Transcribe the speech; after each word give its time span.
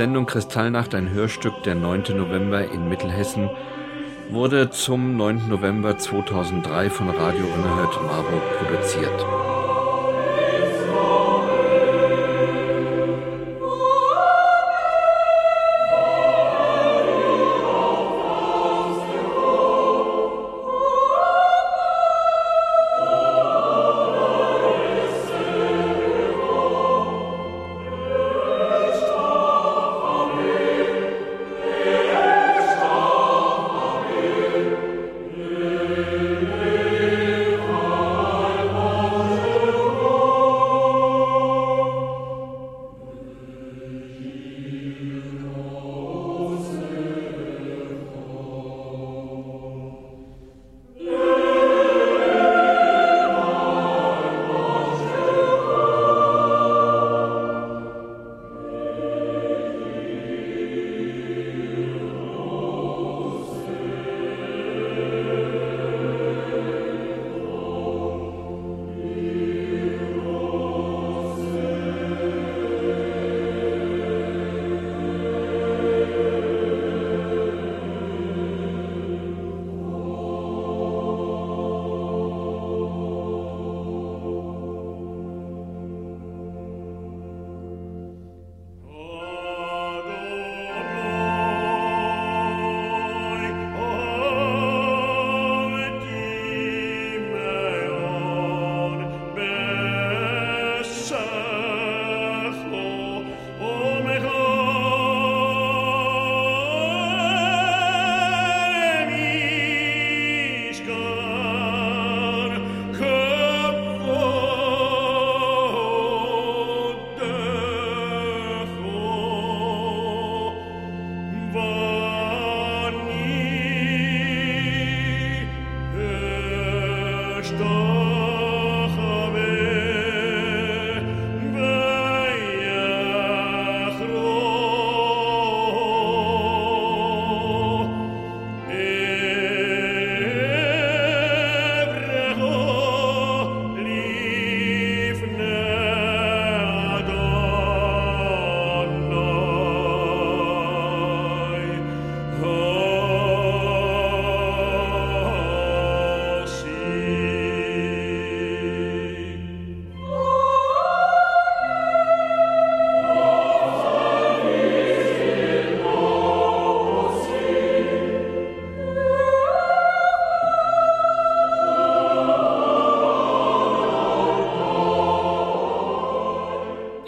Sendung 0.00 0.24
Kristallnacht, 0.24 0.94
ein 0.94 1.10
Hörstück 1.10 1.62
der 1.64 1.74
9. 1.74 2.16
November 2.16 2.64
in 2.64 2.88
Mittelhessen, 2.88 3.50
wurde 4.30 4.70
zum 4.70 5.18
9. 5.18 5.46
November 5.50 5.98
2003 5.98 6.88
von 6.88 7.10
Radio 7.10 7.44
Unerhört 7.44 8.02
Marburg 8.06 8.42
produziert. 8.58 9.39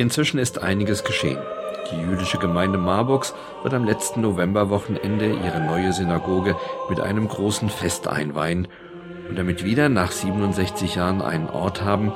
Inzwischen 0.02 0.40
ist 0.40 0.60
einiges 0.60 1.04
geschehen. 1.04 1.38
Die 1.92 1.96
jüdische 1.96 2.38
Gemeinde 2.38 2.76
Marburgs 2.76 3.34
wird 3.62 3.72
am 3.72 3.84
letzten 3.84 4.22
Novemberwochenende 4.22 5.26
ihre 5.26 5.60
neue 5.60 5.92
Synagoge 5.92 6.56
mit 6.90 6.98
einem 6.98 7.28
großen 7.28 7.70
Fest 7.70 8.08
einweihen 8.08 8.66
und 9.28 9.38
damit 9.38 9.64
wieder 9.64 9.88
nach 9.88 10.10
67 10.10 10.96
Jahren 10.96 11.22
einen 11.22 11.48
Ort 11.48 11.84
haben, 11.84 12.12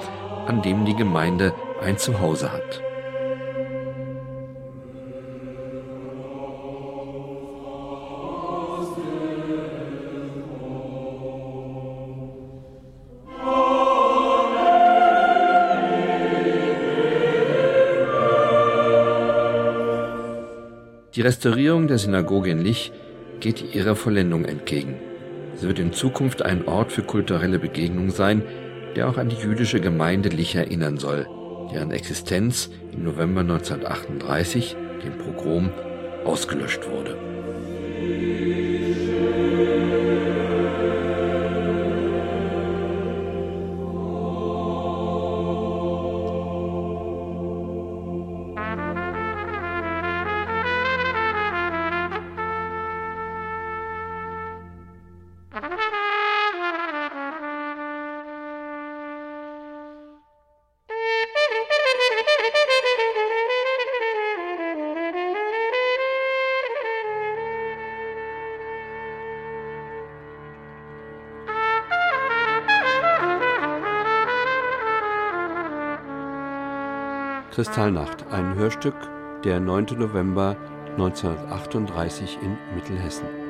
an 0.49 0.63
dem 0.63 0.85
die 0.85 0.97
Gemeinde 0.97 1.55
ein 1.81 1.97
Zuhause 1.97 2.51
hat. 2.51 2.83
Die 21.17 21.23
Restaurierung 21.23 21.89
der 21.89 21.97
Synagoge 21.97 22.51
in 22.51 22.61
Lich 22.61 22.93
geht 23.41 23.75
ihrer 23.75 23.97
Vollendung 23.97 24.45
entgegen. 24.45 24.97
Sie 25.55 25.67
wird 25.67 25.79
in 25.79 25.95
Zukunft 25.95 26.43
ein 26.43 26.69
Ort 26.69 26.93
für 26.93 27.03
kulturelle 27.03 27.59
Begegnung 27.59 28.11
sein, 28.11 28.43
der 28.97 29.09
auch 29.09 29.17
an 29.17 29.31
die 29.31 29.37
jüdische 29.37 29.81
Gemeinde 29.81 30.29
Lich 30.29 30.55
erinnern 30.57 30.99
soll, 30.99 31.27
deren 31.73 31.91
Existenz 31.91 32.69
im 32.93 33.05
November 33.05 33.41
1938, 33.41 34.77
dem 35.03 35.17
Pogrom, 35.17 35.71
ausgelöscht 36.27 36.87
wurde. 36.87 37.17
Kristallnacht, 77.57 78.27
ein 78.31 78.55
Hörstück 78.55 78.95
der 79.43 79.61
9. 79.61 79.87
November 79.99 80.59
1938 80.99 82.37
in 82.43 82.59
Mittelhessen. 82.75 83.46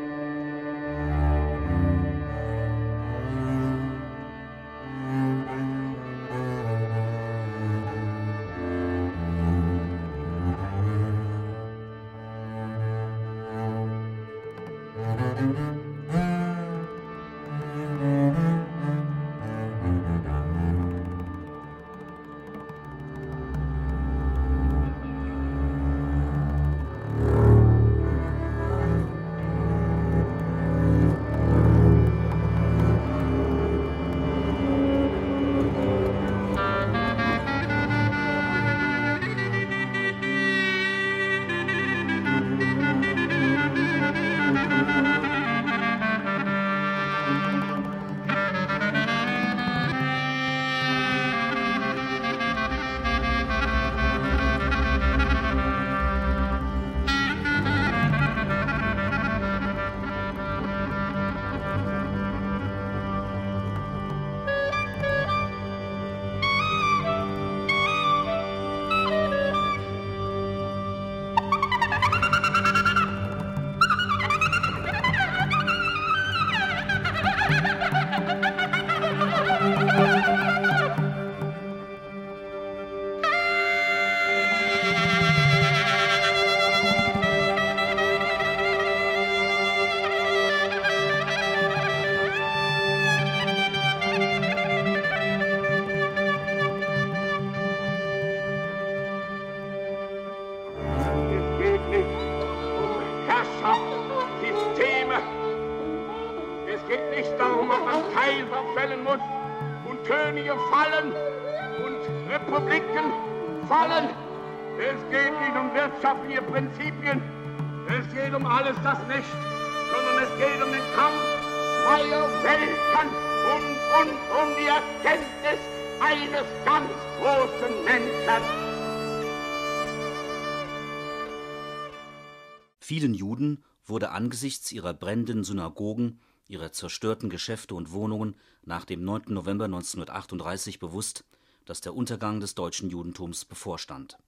Vielen 132.88 133.14
Juden 133.14 133.64
wurde 133.84 134.12
angesichts 134.12 134.70
ihrer 134.70 134.94
brennenden 134.94 135.42
Synagogen, 135.42 136.20
ihrer 136.46 136.70
zerstörten 136.70 137.30
Geschäfte 137.30 137.74
und 137.74 137.90
Wohnungen 137.90 138.36
nach 138.62 138.84
dem 138.84 139.02
9. 139.02 139.22
November 139.26 139.64
1938 139.64 140.78
bewusst, 140.78 141.24
dass 141.64 141.80
der 141.80 141.96
Untergang 141.96 142.38
des 142.38 142.54
deutschen 142.54 142.88
Judentums 142.88 143.44
bevorstand. 143.44 144.18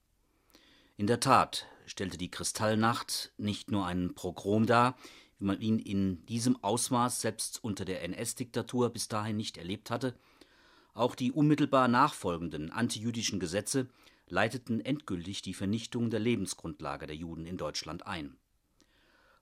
In 0.96 1.06
der 1.06 1.20
Tat 1.20 1.66
stellte 1.86 2.18
die 2.18 2.32
Kristallnacht 2.32 3.32
nicht 3.36 3.70
nur 3.70 3.86
einen 3.86 4.16
Pogrom 4.16 4.66
dar, 4.66 4.96
wie 5.38 5.44
man 5.44 5.60
ihn 5.60 5.78
in 5.78 6.26
diesem 6.26 6.60
Ausmaß 6.60 7.20
selbst 7.20 7.62
unter 7.62 7.84
der 7.84 8.02
NS-Diktatur 8.02 8.90
bis 8.90 9.06
dahin 9.06 9.36
nicht 9.36 9.56
erlebt 9.56 9.88
hatte, 9.88 10.18
auch 10.94 11.14
die 11.14 11.30
unmittelbar 11.30 11.86
nachfolgenden 11.86 12.72
antijüdischen 12.72 13.38
Gesetze 13.38 13.86
leiteten 14.26 14.80
endgültig 14.80 15.42
die 15.42 15.54
Vernichtung 15.54 16.10
der 16.10 16.18
Lebensgrundlage 16.18 17.06
der 17.06 17.14
Juden 17.14 17.46
in 17.46 17.56
Deutschland 17.56 18.04
ein 18.04 18.36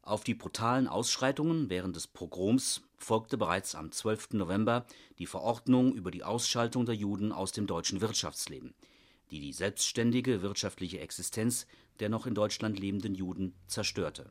auf 0.06 0.23
die 0.23 0.35
brutalen 0.35 0.87
Ausschreitungen 0.87 1.69
während 1.69 1.97
des 1.97 2.06
Pogroms 2.06 2.82
folgte 2.97 3.37
bereits 3.37 3.75
am 3.75 3.91
12. 3.91 4.35
November 4.35 4.87
die 5.19 5.26
Verordnung 5.26 5.94
über 5.94 6.12
die 6.12 6.23
Ausschaltung 6.23 6.87
der 6.87 6.94
Juden 6.94 7.32
aus 7.32 7.50
dem 7.50 7.67
deutschen 7.67 8.00
Wirtschaftsleben, 8.00 8.75
die 9.32 9.41
die 9.41 9.53
selbstständige 9.53 10.43
wirtschaftliche 10.43 11.00
Existenz 11.00 11.67
der 11.99 12.08
noch 12.08 12.26
in 12.26 12.35
Deutschland 12.35 12.79
lebenden 12.79 13.17
Juden 13.17 13.55
zerstörte. 13.67 14.31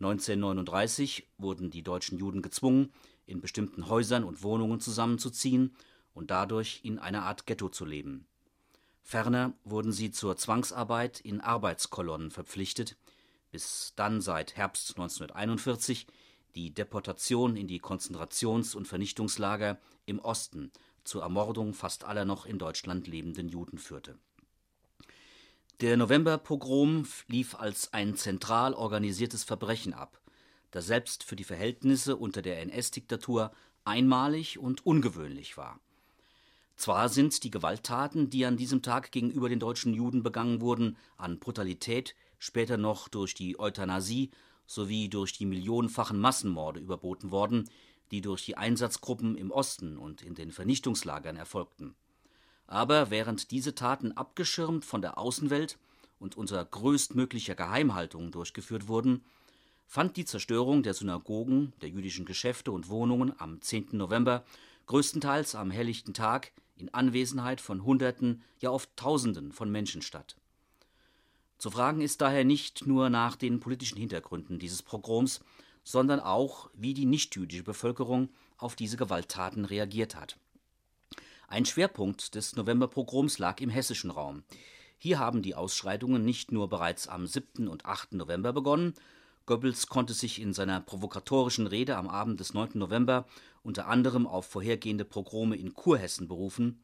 1939 0.00 1.28
wurden 1.38 1.70
die 1.70 1.82
deutschen 1.82 2.18
Juden 2.18 2.42
gezwungen, 2.42 2.92
in 3.26 3.40
bestimmten 3.40 3.88
Häusern 3.88 4.22
und 4.22 4.42
Wohnungen 4.42 4.80
zusammenzuziehen 4.80 5.74
und 6.12 6.30
dadurch 6.30 6.80
in 6.82 6.98
einer 6.98 7.22
Art 7.22 7.46
Ghetto 7.46 7.70
zu 7.70 7.86
leben. 7.86 8.26
Ferner 9.00 9.54
wurden 9.64 9.92
sie 9.92 10.10
zur 10.10 10.36
Zwangsarbeit 10.36 11.20
in 11.20 11.40
Arbeitskolonnen 11.40 12.30
verpflichtet 12.30 12.98
bis 13.54 13.92
dann 13.94 14.20
seit 14.20 14.56
Herbst 14.56 14.90
1941 14.98 16.08
die 16.56 16.74
Deportation 16.74 17.56
in 17.56 17.68
die 17.68 17.78
Konzentrations- 17.78 18.74
und 18.74 18.88
Vernichtungslager 18.88 19.78
im 20.06 20.18
Osten 20.18 20.72
zur 21.04 21.22
Ermordung 21.22 21.72
fast 21.72 22.02
aller 22.02 22.24
noch 22.24 22.46
in 22.46 22.58
Deutschland 22.58 23.06
lebenden 23.06 23.48
Juden 23.48 23.78
führte. 23.78 24.18
Der 25.80 25.96
Novemberpogrom 25.96 27.06
lief 27.28 27.54
als 27.54 27.92
ein 27.92 28.16
zentral 28.16 28.74
organisiertes 28.74 29.44
Verbrechen 29.44 29.94
ab, 29.94 30.20
das 30.72 30.86
selbst 30.86 31.22
für 31.22 31.36
die 31.36 31.44
Verhältnisse 31.44 32.16
unter 32.16 32.42
der 32.42 32.60
NS-Diktatur 32.60 33.52
einmalig 33.84 34.58
und 34.58 34.84
ungewöhnlich 34.84 35.56
war. 35.56 35.78
Zwar 36.74 37.08
sind 37.08 37.44
die 37.44 37.52
Gewalttaten, 37.52 38.30
die 38.30 38.46
an 38.46 38.56
diesem 38.56 38.82
Tag 38.82 39.12
gegenüber 39.12 39.48
den 39.48 39.60
deutschen 39.60 39.94
Juden 39.94 40.24
begangen 40.24 40.60
wurden, 40.60 40.96
an 41.16 41.38
Brutalität 41.38 42.16
später 42.38 42.76
noch 42.76 43.08
durch 43.08 43.34
die 43.34 43.58
Euthanasie 43.58 44.30
sowie 44.66 45.08
durch 45.08 45.32
die 45.32 45.46
millionenfachen 45.46 46.18
Massenmorde 46.18 46.80
überboten 46.80 47.30
worden, 47.30 47.68
die 48.10 48.20
durch 48.20 48.44
die 48.44 48.56
Einsatzgruppen 48.56 49.36
im 49.36 49.50
Osten 49.50 49.96
und 49.98 50.22
in 50.22 50.34
den 50.34 50.52
Vernichtungslagern 50.52 51.36
erfolgten. 51.36 51.94
Aber 52.66 53.10
während 53.10 53.50
diese 53.50 53.74
Taten 53.74 54.12
abgeschirmt 54.12 54.84
von 54.84 55.02
der 55.02 55.18
Außenwelt 55.18 55.78
und 56.18 56.36
unter 56.36 56.64
größtmöglicher 56.64 57.54
Geheimhaltung 57.54 58.30
durchgeführt 58.30 58.88
wurden, 58.88 59.24
fand 59.86 60.16
die 60.16 60.24
Zerstörung 60.24 60.82
der 60.82 60.94
Synagogen, 60.94 61.72
der 61.82 61.90
jüdischen 61.90 62.24
Geschäfte 62.24 62.72
und 62.72 62.88
Wohnungen 62.88 63.38
am 63.38 63.60
10. 63.60 63.88
November 63.92 64.44
größtenteils 64.86 65.54
am 65.54 65.70
helllichten 65.70 66.14
Tag 66.14 66.52
in 66.76 66.92
Anwesenheit 66.92 67.60
von 67.60 67.84
Hunderten, 67.84 68.42
ja 68.60 68.70
oft 68.70 68.96
Tausenden 68.96 69.52
von 69.52 69.70
Menschen 69.70 70.02
statt 70.02 70.36
zu 71.64 71.70
fragen 71.70 72.02
ist 72.02 72.20
daher 72.20 72.44
nicht 72.44 72.86
nur 72.86 73.08
nach 73.08 73.36
den 73.36 73.58
politischen 73.58 73.96
Hintergründen 73.96 74.58
dieses 74.58 74.82
Pogroms, 74.82 75.40
sondern 75.82 76.20
auch, 76.20 76.68
wie 76.74 76.92
die 76.92 77.06
nichtjüdische 77.06 77.62
Bevölkerung 77.62 78.28
auf 78.58 78.76
diese 78.76 78.98
Gewalttaten 78.98 79.64
reagiert 79.64 80.14
hat. 80.14 80.36
Ein 81.48 81.64
Schwerpunkt 81.64 82.34
des 82.34 82.54
Novemberpogroms 82.54 83.38
lag 83.38 83.62
im 83.62 83.70
hessischen 83.70 84.10
Raum. 84.10 84.42
Hier 84.98 85.18
haben 85.18 85.40
die 85.40 85.54
Ausschreitungen 85.54 86.22
nicht 86.22 86.52
nur 86.52 86.68
bereits 86.68 87.08
am 87.08 87.26
7. 87.26 87.66
und 87.66 87.86
8. 87.86 88.12
November 88.12 88.52
begonnen, 88.52 88.92
Goebbels 89.46 89.86
konnte 89.86 90.12
sich 90.12 90.42
in 90.42 90.52
seiner 90.52 90.82
provokatorischen 90.82 91.66
Rede 91.66 91.96
am 91.96 92.08
Abend 92.08 92.40
des 92.40 92.52
9. 92.52 92.72
November 92.74 93.24
unter 93.62 93.86
anderem 93.86 94.26
auf 94.26 94.44
vorhergehende 94.44 95.06
Pogrome 95.06 95.56
in 95.56 95.72
Kurhessen 95.72 96.28
berufen, 96.28 96.83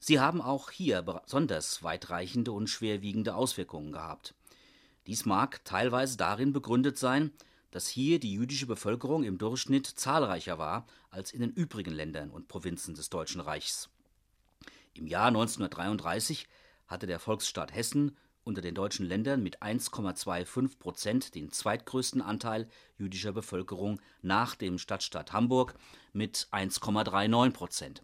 Sie 0.00 0.20
haben 0.20 0.40
auch 0.40 0.70
hier 0.70 1.02
besonders 1.02 1.82
weitreichende 1.82 2.52
und 2.52 2.68
schwerwiegende 2.68 3.34
Auswirkungen 3.34 3.92
gehabt. 3.92 4.34
Dies 5.06 5.24
mag 5.24 5.64
teilweise 5.64 6.16
darin 6.16 6.52
begründet 6.52 6.98
sein, 6.98 7.32
dass 7.70 7.88
hier 7.88 8.20
die 8.20 8.32
jüdische 8.32 8.66
Bevölkerung 8.66 9.24
im 9.24 9.38
Durchschnitt 9.38 9.86
zahlreicher 9.86 10.58
war 10.58 10.86
als 11.10 11.32
in 11.32 11.40
den 11.40 11.50
übrigen 11.50 11.92
Ländern 11.92 12.30
und 12.30 12.48
Provinzen 12.48 12.94
des 12.94 13.10
Deutschen 13.10 13.40
Reichs. 13.40 13.90
Im 14.94 15.06
Jahr 15.06 15.28
1933 15.28 16.48
hatte 16.86 17.06
der 17.06 17.18
Volksstaat 17.18 17.74
Hessen 17.74 18.16
unter 18.44 18.62
den 18.62 18.74
deutschen 18.74 19.04
Ländern 19.04 19.42
mit 19.42 19.62
1,25 19.62 20.78
Prozent 20.78 21.34
den 21.34 21.52
zweitgrößten 21.52 22.22
Anteil 22.22 22.68
jüdischer 22.96 23.32
Bevölkerung 23.32 24.00
nach 24.22 24.54
dem 24.54 24.78
Stadtstaat 24.78 25.32
Hamburg 25.32 25.74
mit 26.12 26.48
1,39 26.50 27.50
Prozent. 27.50 28.02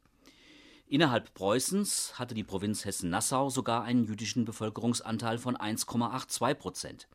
Innerhalb 0.86 1.32
Preußens 1.32 2.18
hatte 2.18 2.34
die 2.34 2.44
Provinz 2.44 2.84
Hessen-Nassau 2.84 3.48
sogar 3.48 3.84
einen 3.84 4.04
jüdischen 4.04 4.44
Bevölkerungsanteil 4.44 5.38
von 5.38 5.56
1,82 5.56 6.54
Prozent. 6.54 7.08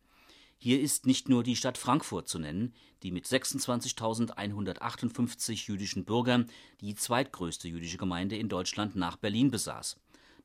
Hier 0.58 0.80
ist 0.80 1.06
nicht 1.06 1.28
nur 1.28 1.42
die 1.42 1.56
Stadt 1.56 1.76
Frankfurt 1.78 2.28
zu 2.28 2.38
nennen, 2.38 2.74
die 3.02 3.10
mit 3.12 3.24
26.158 3.26 5.68
jüdischen 5.68 6.04
Bürgern 6.04 6.50
die 6.80 6.94
zweitgrößte 6.94 7.68
jüdische 7.68 7.96
Gemeinde 7.96 8.36
in 8.36 8.50
Deutschland 8.50 8.96
nach 8.96 9.16
Berlin 9.16 9.50
besaß. 9.50 9.96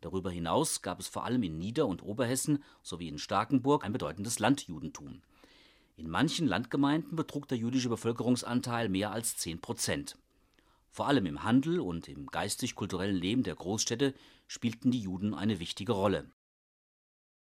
Darüber 0.01 0.32
hinaus 0.32 0.84
gab 0.84 1.00
es 1.00 1.08
vor 1.08 1.24
allem 1.25 1.44
in 1.44 1.58
Nieder- 1.58 1.88
und 1.88 2.03
Oberhessen 2.03 2.63
sowie 2.84 3.08
in 3.08 3.17
Starkenburg 3.17 3.84
ein 3.84 3.91
bedeutendes 3.91 4.38
Landjudentum. 4.39 5.22
In 5.98 6.10
manchen 6.10 6.48
Landgemeinden 6.48 7.15
betrug 7.15 7.48
der 7.48 7.58
jüdische 7.58 7.89
Bevölkerungsanteil 7.89 8.88
mehr 8.88 9.12
als 9.12 9.36
10 9.38 9.62
Prozent. 9.62 10.15
Vor 10.96 11.08
allem 11.08 11.25
im 11.25 11.44
Handel 11.44 11.82
und 11.82 12.08
im 12.08 12.28
geistig-kulturellen 12.28 13.18
Leben 13.18 13.44
der 13.44 13.56
Großstädte 13.56 14.14
spielten 14.48 14.92
die 14.92 15.02
Juden 15.02 15.34
eine 15.34 15.60
wichtige 15.60 15.92
Rolle. 15.92 16.32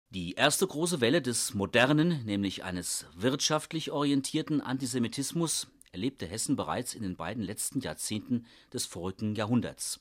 Die 0.09 0.33
erste 0.33 0.65
große 0.65 0.99
Welle 0.99 1.21
des 1.21 1.53
modernen, 1.53 2.25
nämlich 2.25 2.63
eines 2.63 3.05
wirtschaftlich 3.13 3.91
orientierten 3.91 4.61
Antisemitismus 4.61 5.67
erlebte 5.91 6.25
Hessen 6.25 6.55
bereits 6.55 6.95
in 6.95 7.03
den 7.03 7.17
beiden 7.17 7.43
letzten 7.43 7.81
Jahrzehnten 7.81 8.47
des 8.73 8.87
vorigen 8.87 9.35
Jahrhunderts. 9.35 9.99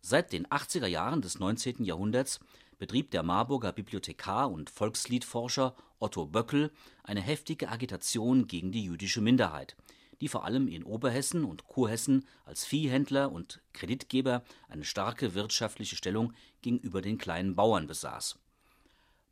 Seit 0.00 0.32
den 0.32 0.48
80er 0.48 0.88
Jahren 0.88 1.22
des 1.22 1.38
19. 1.38 1.84
Jahrhunderts 1.84 2.40
betrieb 2.80 3.12
der 3.12 3.22
Marburger 3.22 3.70
Bibliothekar 3.70 4.50
und 4.50 4.70
Volksliedforscher 4.70 5.76
Otto 6.00 6.26
Böckel 6.26 6.72
eine 7.04 7.20
heftige 7.20 7.68
Agitation 7.68 8.48
gegen 8.48 8.72
die 8.72 8.82
jüdische 8.82 9.20
Minderheit, 9.20 9.76
die 10.22 10.28
vor 10.28 10.44
allem 10.44 10.68
in 10.68 10.84
Oberhessen 10.84 11.44
und 11.44 11.66
Kurhessen 11.66 12.24
als 12.44 12.64
Viehhändler 12.64 13.32
und 13.32 13.60
Kreditgeber 13.72 14.44
eine 14.68 14.84
starke 14.84 15.34
wirtschaftliche 15.34 15.96
Stellung 15.96 16.32
gegenüber 16.60 17.02
den 17.02 17.18
kleinen 17.18 17.56
Bauern 17.56 17.88
besaß. 17.88 18.38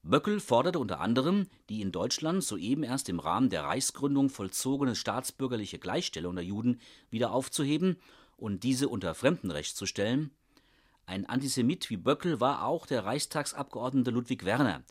Böckel 0.02 0.40
forderte 0.40 0.80
unter 0.80 0.98
anderem, 0.98 1.46
die 1.68 1.80
in 1.80 1.92
Deutschland 1.92 2.42
soeben 2.42 2.82
erst 2.82 3.08
im 3.08 3.20
Rahmen 3.20 3.50
der 3.50 3.62
Reichsgründung 3.62 4.30
vollzogene 4.30 4.96
staatsbürgerliche 4.96 5.78
Gleichstellung 5.78 6.34
der 6.34 6.44
Juden 6.44 6.80
wieder 7.08 7.30
aufzuheben 7.30 7.96
und 8.36 8.64
diese 8.64 8.88
unter 8.88 9.14
Fremdenrecht 9.14 9.76
zu 9.76 9.86
stellen. 9.86 10.32
Ein 11.06 11.24
Antisemit 11.24 11.88
wie 11.90 11.98
Böckel 11.98 12.40
war 12.40 12.64
auch 12.64 12.84
der 12.86 13.04
Reichstagsabgeordnete 13.04 14.10
Ludwig 14.10 14.44
Werner, 14.44 14.82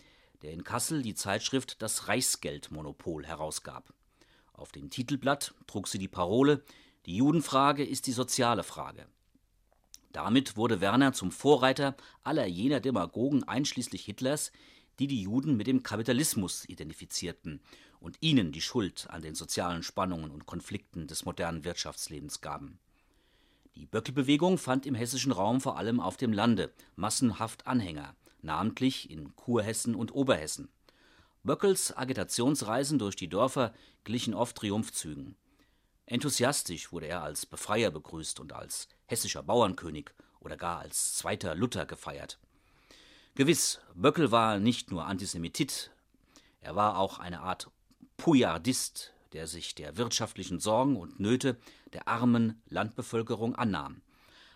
der 0.44 0.54
in 0.54 0.64
Kassel 0.64 1.02
die 1.02 1.16
Zeitschrift 1.16 1.82
Das 1.82 2.08
Reichsgeldmonopol 2.08 3.26
herausgab 3.26 3.94
auf 4.60 4.72
dem 4.72 4.90
Titelblatt 4.90 5.54
trug 5.68 5.88
sie 5.88 5.98
die 5.98 6.08
Parole 6.08 6.64
Die 7.06 7.16
Judenfrage 7.16 7.84
ist 7.84 8.08
die 8.08 8.12
soziale 8.12 8.64
Frage. 8.64 9.08
Damit 10.12 10.58
wurde 10.58 10.82
Werner 10.82 11.14
zum 11.14 11.32
Vorreiter 11.32 11.96
aller 12.24 12.46
jener 12.46 12.80
Demagogen 12.80 13.44
einschließlich 13.44 14.04
Hitlers, 14.04 14.52
die 15.00 15.08
die 15.08 15.22
Juden 15.22 15.56
mit 15.56 15.68
dem 15.68 15.84
Kapitalismus 15.84 16.68
identifizierten 16.68 17.62
und 18.00 18.18
ihnen 18.22 18.52
die 18.52 18.62
Schuld 18.62 19.08
an 19.10 19.22
den 19.22 19.36
sozialen 19.36 19.84
Spannungen 19.84 20.32
und 20.32 20.46
Konflikten 20.46 21.08
des 21.08 21.26
modernen 21.26 21.64
Wirtschaftslebens 21.64 22.42
gaben. 22.42 22.80
Die 23.76 23.86
Böckelbewegung 23.86 24.58
fand 24.58 24.86
im 24.86 24.96
hessischen 24.96 25.32
Raum 25.32 25.62
vor 25.62 25.78
allem 25.78 26.00
auf 26.00 26.18
dem 26.18 26.34
Lande 26.34 26.74
massenhaft 26.96 27.68
Anhänger, 27.68 28.16
namentlich 28.42 29.10
in 29.10 29.36
Kurhessen 29.36 29.96
und 29.96 30.14
Oberhessen. 30.14 30.70
Böckels 31.44 31.96
Agitationsreisen 31.96 33.00
durch 33.00 33.16
die 33.16 33.30
Dörfer 33.30 33.74
glichen 34.04 34.34
oft 34.34 34.58
Triumphzügen. 34.58 35.36
Enthusiastisch 36.06 36.92
wurde 36.92 37.08
er 37.08 37.24
als 37.24 37.46
Befreier 37.46 37.92
begrüßt 37.92 38.40
und 38.40 38.52
als 38.52 38.88
hessischer 39.06 39.44
Bauernkönig 39.44 40.12
oder 40.40 40.58
gar 40.58 40.80
als 40.80 41.16
zweiter 41.16 41.56
Luther 41.56 41.86
gefeiert. 41.86 42.40
Gewiss, 43.36 43.80
Böckel 43.94 44.32
war 44.32 44.60
nicht 44.60 44.92
nur 44.92 45.06
Antisemitit, 45.06 45.92
er 46.62 46.76
war 46.76 46.98
auch 46.98 47.20
eine 47.20 47.42
Art 47.42 47.72
Pujardist, 48.18 49.14
der 49.32 49.48
sich 49.48 49.76
der 49.76 49.98
wirtschaftlichen 49.98 50.60
Sorgen 50.60 50.98
und 50.98 51.20
Nöte 51.20 51.58
der 51.94 52.08
armen 52.08 52.62
Landbevölkerung 52.68 53.56
annahm. 53.56 54.02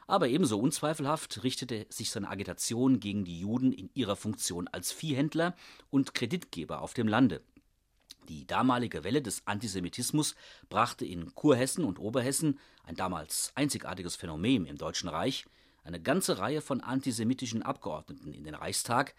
Aber 0.08 0.28
ebenso 0.28 0.60
unzweifelhaft 0.60 1.44
richtete 1.44 1.86
sich 1.90 2.12
seine 2.12 2.30
Agitation 2.30 3.00
gegen 3.00 3.24
die 3.24 3.40
Juden 3.40 3.72
in 3.72 3.90
ihrer 3.94 4.16
Funktion 4.16 4.68
als 4.68 4.92
Viehhändler 4.92 5.56
und 5.90 6.14
Kreditgeber 6.14 6.82
auf 6.82 6.94
dem 6.94 7.08
Lande. 7.08 7.42
Die 8.30 8.48
damalige 8.48 9.04
Welle 9.04 9.22
des 9.22 9.46
Antisemitismus 9.46 10.36
brachte 10.70 11.06
in 11.06 11.36
Kurhessen 11.36 11.84
und 11.84 12.00
Oberhessen, 12.00 12.60
ein 12.86 12.96
damals 12.96 13.52
einzigartiges 13.56 14.16
Phänomen 14.16 14.66
im 14.66 14.78
Deutschen 14.78 15.10
Reich, 15.10 15.46
eine 15.84 16.02
ganze 16.02 16.38
Reihe 16.38 16.62
von 16.62 16.82
antisemitischen 16.82 17.64
Abgeordneten 17.64 18.34
in 18.34 18.46
den 18.46 18.56
Reichstag, 18.56 19.14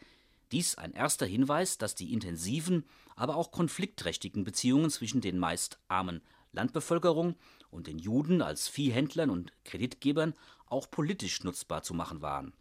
dies 0.52 0.76
ein 0.76 0.92
erster 0.92 1.26
Hinweis, 1.26 1.78
dass 1.78 1.94
die 1.94 2.12
intensiven, 2.12 2.84
aber 3.16 3.36
auch 3.36 3.50
konfliktträchtigen 3.50 4.44
Beziehungen 4.44 4.90
zwischen 4.90 5.20
den 5.20 5.38
meist 5.38 5.78
armen 5.88 6.22
Landbevölkerung 6.52 7.34
und 7.70 7.86
den 7.86 7.98
Juden 7.98 8.40
als 8.40 8.68
Viehhändlern 8.68 9.30
und 9.30 9.52
Kreditgebern 9.64 10.34
auch 10.74 10.90
politisch 10.90 11.44
nutzbar 11.44 11.82
zu 11.82 11.94
machen 11.94 12.20
waren. 12.20 12.52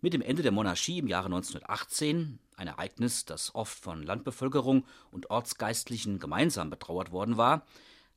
Mit 0.00 0.14
dem 0.14 0.22
Ende 0.22 0.42
der 0.42 0.50
Monarchie 0.50 0.98
im 0.98 1.08
Jahre 1.08 1.26
1918, 1.26 2.38
ein 2.56 2.68
Ereignis, 2.68 3.26
das 3.26 3.54
oft 3.54 3.78
von 3.78 4.02
Landbevölkerung 4.02 4.86
und 5.10 5.28
Ortsgeistlichen 5.28 6.18
gemeinsam 6.18 6.70
betrauert 6.70 7.12
worden 7.12 7.36
war, 7.36 7.66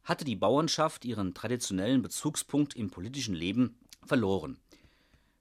hatte 0.05 0.23
die 0.23 0.37
Bauernschaft 0.37 1.03
ihren 1.03 1.33
traditionellen 1.33 2.01
Bezugspunkt 2.01 2.73
im 2.75 2.89
politischen 2.89 3.35
Leben 3.35 3.77
verloren. 4.05 4.57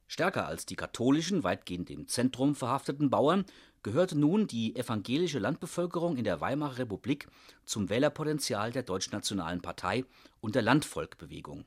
Stärker 0.09 0.47
als 0.47 0.67
die 0.67 0.77
katholischen, 0.77 1.45
weitgehend 1.45 1.91
im 1.91 2.09
Zentrum 2.09 2.57
verhafteten 2.57 3.09
Bauern 3.09 3.45
gehörte 3.85 4.19
nun 4.19 4.49
die 4.49 4.75
evangelische 4.75 5.39
Landbevölkerung 5.39 6.17
in 6.17 6.25
der 6.25 6.41
Weimarer 6.41 6.79
Republik 6.79 7.29
zum 7.65 7.89
Wählerpotenzial 7.89 8.73
der 8.73 8.83
Deutschnationalen 8.83 9.63
Partei 9.63 10.05
und 10.41 10.57
der 10.57 10.63
Landvolkbewegung. 10.63 11.65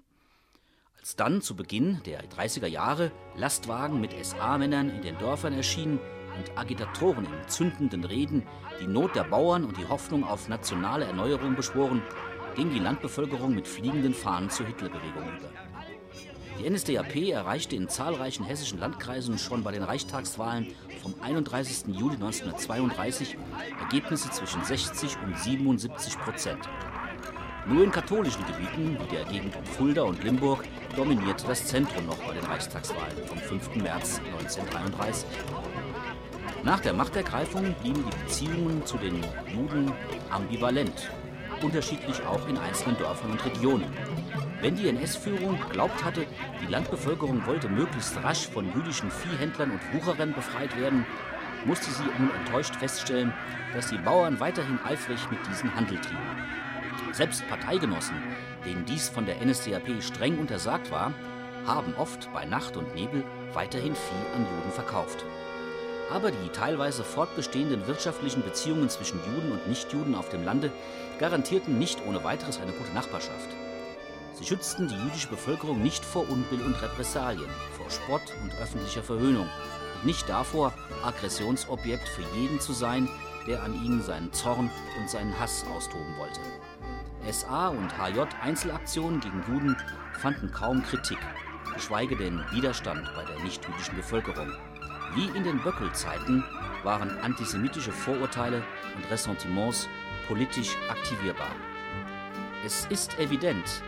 Als 1.05 1.15
dann 1.15 1.39
zu 1.39 1.55
Beginn 1.55 2.01
der 2.07 2.27
30er 2.31 2.65
Jahre 2.65 3.11
Lastwagen 3.35 4.01
mit 4.01 4.11
SA-Männern 4.25 4.89
in 4.89 5.03
den 5.03 5.15
Dörfern 5.19 5.53
erschienen 5.53 5.99
und 6.35 6.57
Agitatoren 6.57 7.25
in 7.25 7.47
zündenden 7.47 8.05
Reden 8.05 8.41
die 8.81 8.87
Not 8.87 9.15
der 9.15 9.25
Bauern 9.25 9.65
und 9.65 9.77
die 9.77 9.87
Hoffnung 9.87 10.23
auf 10.23 10.49
nationale 10.49 11.05
Erneuerung 11.05 11.55
beschworen, 11.55 12.01
ging 12.55 12.71
die 12.71 12.79
Landbevölkerung 12.79 13.53
mit 13.53 13.67
fliegenden 13.67 14.15
Fahnen 14.15 14.49
zur 14.49 14.65
Hitlerbewegung 14.65 15.25
über. 15.37 15.51
Die 16.57 16.67
NSDAP 16.67 17.15
erreichte 17.29 17.75
in 17.75 17.87
zahlreichen 17.87 18.43
hessischen 18.43 18.79
Landkreisen 18.79 19.37
schon 19.37 19.61
bei 19.61 19.73
den 19.73 19.83
Reichstagswahlen 19.83 20.73
vom 21.03 21.13
31. 21.21 21.95
Juli 21.95 22.15
1932 22.15 23.37
Ergebnisse 23.79 24.31
zwischen 24.31 24.63
60 24.63 25.17
und 25.23 25.37
77 25.37 26.17
Prozent. 26.17 26.67
Nur 27.67 27.83
in 27.83 27.91
katholischen 27.91 28.45
Gebieten, 28.45 28.95
wie 28.99 29.15
der 29.15 29.25
Gegend 29.25 29.55
um 29.55 29.65
Fulda 29.65 30.03
und 30.03 30.23
Limburg, 30.23 30.63
dominierte 30.95 31.47
das 31.47 31.65
Zentrum 31.65 32.05
noch 32.05 32.17
bei 32.19 32.33
den 32.35 32.43
Reichstagswahlen 32.43 33.25
vom 33.25 33.39
5. 33.39 33.77
März 33.77 34.21
1933. 34.33 35.27
Nach 36.63 36.79
der 36.79 36.93
Machtergreifung 36.93 37.73
blieben 37.81 38.05
die 38.05 38.23
Beziehungen 38.23 38.85
zu 38.85 38.97
den 38.97 39.19
Juden 39.51 39.91
ambivalent, 40.29 41.09
unterschiedlich 41.63 42.23
auch 42.27 42.47
in 42.47 42.57
einzelnen 42.59 42.97
Dörfern 42.97 43.31
und 43.31 43.43
Regionen. 43.43 43.91
Wenn 44.61 44.75
die 44.75 44.87
NS-Führung 44.87 45.59
geglaubt 45.59 46.03
hatte, 46.03 46.27
die 46.61 46.71
Landbevölkerung 46.71 47.47
wollte 47.47 47.67
möglichst 47.67 48.15
rasch 48.23 48.47
von 48.47 48.71
jüdischen 48.75 49.09
Viehhändlern 49.09 49.71
und 49.71 49.93
Wucherern 49.93 50.33
befreit 50.33 50.79
werden, 50.79 51.03
musste 51.65 51.89
sie 51.89 52.03
nun 52.19 52.29
enttäuscht 52.29 52.75
feststellen, 52.75 53.33
dass 53.73 53.89
die 53.89 53.97
Bauern 53.97 54.39
weiterhin 54.39 54.79
eifrig 54.85 55.19
mit 55.31 55.39
diesem 55.47 55.73
Handel 55.75 55.99
trieben. 55.99 56.54
Selbst 57.15 57.47
Parteigenossen, 57.47 58.17
denen 58.65 58.83
dies 58.83 59.07
von 59.07 59.25
der 59.25 59.37
NSDAP 59.39 60.03
streng 60.03 60.37
untersagt 60.37 60.91
war, 60.91 61.13
haben 61.65 61.93
oft 61.95 62.27
bei 62.33 62.43
Nacht 62.43 62.75
und 62.75 62.93
Nebel 62.93 63.23
weiterhin 63.53 63.95
Vieh 63.95 64.35
an 64.35 64.45
Juden 64.45 64.71
verkauft. 64.73 65.23
Aber 66.11 66.31
die 66.31 66.49
teilweise 66.49 67.05
fortbestehenden 67.05 67.87
wirtschaftlichen 67.87 68.43
Beziehungen 68.43 68.89
zwischen 68.89 69.21
Juden 69.33 69.53
und 69.53 69.65
Nichtjuden 69.65 70.13
auf 70.13 70.27
dem 70.27 70.43
Lande 70.43 70.73
garantierten 71.17 71.79
nicht 71.79 72.05
ohne 72.05 72.21
weiteres 72.25 72.59
eine 72.59 72.73
gute 72.73 72.91
Nachbarschaft. 72.91 73.47
Sie 74.33 74.45
schützten 74.45 74.89
die 74.89 75.01
jüdische 75.01 75.29
Bevölkerung 75.29 75.81
nicht 75.81 76.03
vor 76.03 76.29
Unbill 76.29 76.63
und 76.63 76.81
Repressalien, 76.81 77.49
vor 77.77 77.89
Spott 77.89 78.33
und 78.43 78.53
öffentlicher 78.61 79.03
Verhöhnung 79.03 79.47
und 79.95 80.05
nicht 80.05 80.27
davor, 80.27 80.73
Aggressionsobjekt 81.05 82.09
für 82.09 82.23
jeden 82.37 82.59
zu 82.59 82.73
sein, 82.73 83.07
der 83.47 83.63
an 83.63 83.73
ihnen 83.85 84.01
seinen 84.01 84.33
Zorn 84.33 84.69
und 84.99 85.09
seinen 85.09 85.39
Hass 85.39 85.63
austoben 85.73 86.17
wollte. 86.17 86.41
SA 87.31 87.69
und 87.69 87.97
HJ 87.97 88.21
Einzelaktionen 88.41 89.19
gegen 89.19 89.43
Juden 89.47 89.75
fanden 90.13 90.51
kaum 90.51 90.83
Kritik, 90.83 91.17
geschweige 91.73 92.15
denn 92.15 92.43
Widerstand 92.51 93.09
bei 93.15 93.23
der 93.25 93.39
nichtjüdischen 93.43 93.95
Bevölkerung. 93.95 94.51
Wie 95.15 95.27
in 95.37 95.43
den 95.43 95.59
Böckelzeiten 95.61 96.43
waren 96.83 97.17
antisemitische 97.19 97.91
Vorurteile 97.91 98.63
und 98.95 99.09
Ressentiments 99.09 99.87
politisch 100.27 100.75
aktivierbar. 100.89 101.51
Es 102.65 102.85
ist 102.87 103.17
evident, 103.19 103.81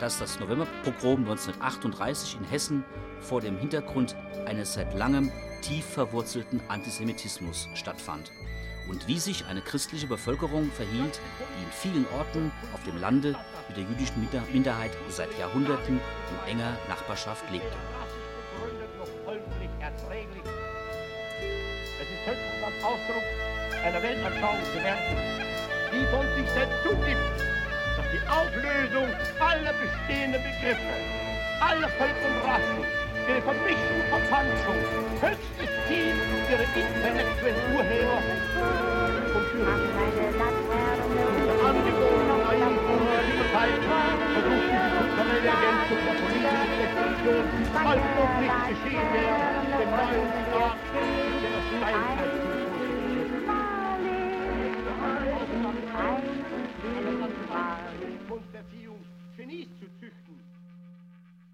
dass 0.00 0.18
das 0.18 0.40
Novemberpogrom 0.40 1.20
1938 1.20 2.38
in 2.40 2.44
Hessen 2.44 2.84
vor 3.20 3.40
dem 3.40 3.56
Hintergrund 3.56 4.16
eines 4.46 4.74
seit 4.74 4.94
langem 4.94 5.30
tief 5.62 5.84
verwurzelten 5.84 6.60
Antisemitismus 6.68 7.68
stattfand 7.74 8.32
und 8.92 9.08
wie 9.08 9.18
sich 9.18 9.46
eine 9.46 9.62
christliche 9.62 10.06
Bevölkerung 10.06 10.70
verhielt, 10.70 11.18
die 11.58 11.64
in 11.64 11.72
vielen 11.72 12.06
Orten 12.18 12.52
auf 12.74 12.84
dem 12.84 13.00
Lande 13.00 13.34
mit 13.68 13.76
der 13.76 13.84
jüdischen 13.84 14.28
Minderheit 14.52 14.90
seit 15.08 15.36
Jahrhunderten 15.38 15.98
in 15.98 16.52
enger 16.52 16.76
Nachbarschaft 16.88 17.50
lebte. 17.50 17.72
Es 22.00 22.08
ist 22.08 22.26
höchstens 22.26 22.62
am 22.62 22.74
Ausdruck 22.84 23.24
einer 23.82 24.02
Weltanschauung 24.02 24.60
zu 24.64 24.84
werden, 24.84 25.16
die 25.90 26.04
von 26.06 26.26
sich 26.36 26.50
selbst 26.52 26.82
zugibt, 26.82 27.16
dass 27.96 28.06
die 28.12 28.20
Auflösung 28.28 29.08
aller 29.40 29.72
bestehenden 29.72 30.42
Begriffe, 30.42 30.92
aller 31.60 31.88
Völker 31.88 32.28
und 32.28 32.44
Rassen, 32.44 32.84
ihre 33.26 33.40
Vermischung 33.40 33.96
und 34.02 34.08
Verpanschung, 34.08 34.76
höchstes 35.20 35.71
Ziel 35.92 36.16
ihrer 36.48 36.68
intellektuellen 36.72 37.76
Urheber 37.76 38.16
und 39.36 39.44
Führer. 39.52 39.76
Unter 41.36 41.56
angeborenen 41.68 42.42
Einfuhr 42.48 43.12
dieser 43.28 43.48
Zeit 43.52 43.80
versucht 44.32 44.68
diese 44.72 44.88
kulturelle 44.96 45.50
Ergänzung 45.52 46.00
der 46.06 46.16
politischen 46.22 46.72
Definition, 46.80 47.44
als 47.84 48.04
noch 48.16 48.34
nicht 48.40 48.60
geschehen 48.68 49.08
wäre, 49.12 49.44
den 49.78 49.90
neuen 49.92 50.28
Staat 50.48 50.80
der 51.42 51.60
Steinzeit 51.68 52.32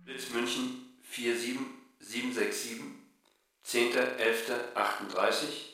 Blitz 0.05 0.27
München 0.33 0.67
47767 1.03 2.98
10.11.38 3.67 5.69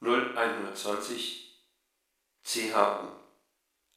0120 0.00 1.44
CHU 2.44 3.18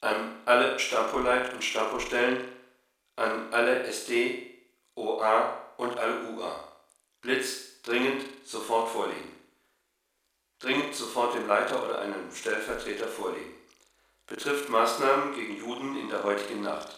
an 0.02 0.42
alle 0.46 0.80
Stapoleit 0.80 1.54
und 1.54 1.64
Stapostellen, 1.64 2.44
an 3.16 3.54
alle 3.54 3.84
SD, 3.84 4.50
OA 4.96 5.74
und 5.78 5.98
alle 5.98 6.32
UA. 6.32 6.68
Blitz 7.22 7.82
dringend 7.84 8.26
sofort 8.44 8.90
vorlegen. 8.90 9.32
Dringend 10.60 10.96
sofort 10.96 11.36
dem 11.36 11.48
Leiter 11.48 11.84
oder 11.84 12.00
einem 12.00 12.34
Stellvertreter 12.34 13.08
vorlegen. 13.08 13.54
Betrifft 14.26 14.70
Maßnahmen 14.70 15.36
gegen 15.36 15.58
Juden 15.58 15.98
in 15.98 16.10
der 16.10 16.24
heutigen 16.24 16.62
Nacht. 16.62 16.96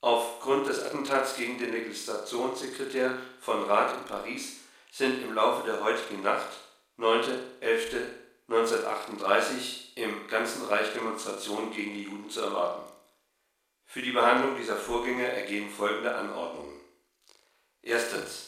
Aufgrund 0.00 0.68
des 0.68 0.82
Attentats 0.82 1.36
gegen 1.36 1.58
den 1.58 1.72
Legislationssekretär 1.72 3.18
von 3.40 3.64
Rat 3.64 3.96
in 3.96 4.04
Paris 4.04 4.58
sind 4.90 5.22
im 5.22 5.34
Laufe 5.34 5.66
der 5.66 5.82
heutigen 5.82 6.22
Nacht, 6.22 6.48
9.11. 6.98 7.96
1938 8.48 9.92
im 9.96 10.26
ganzen 10.26 10.64
Reich 10.64 10.94
Demonstrationen 10.94 11.70
gegen 11.70 11.92
die 11.92 12.04
Juden 12.04 12.30
zu 12.30 12.40
erwarten. 12.40 12.90
Für 13.84 14.00
die 14.00 14.12
Behandlung 14.12 14.56
dieser 14.56 14.76
Vorgänge 14.76 15.26
ergehen 15.26 15.68
folgende 15.70 16.14
Anordnungen. 16.14 16.80
Erstens. 17.82 18.44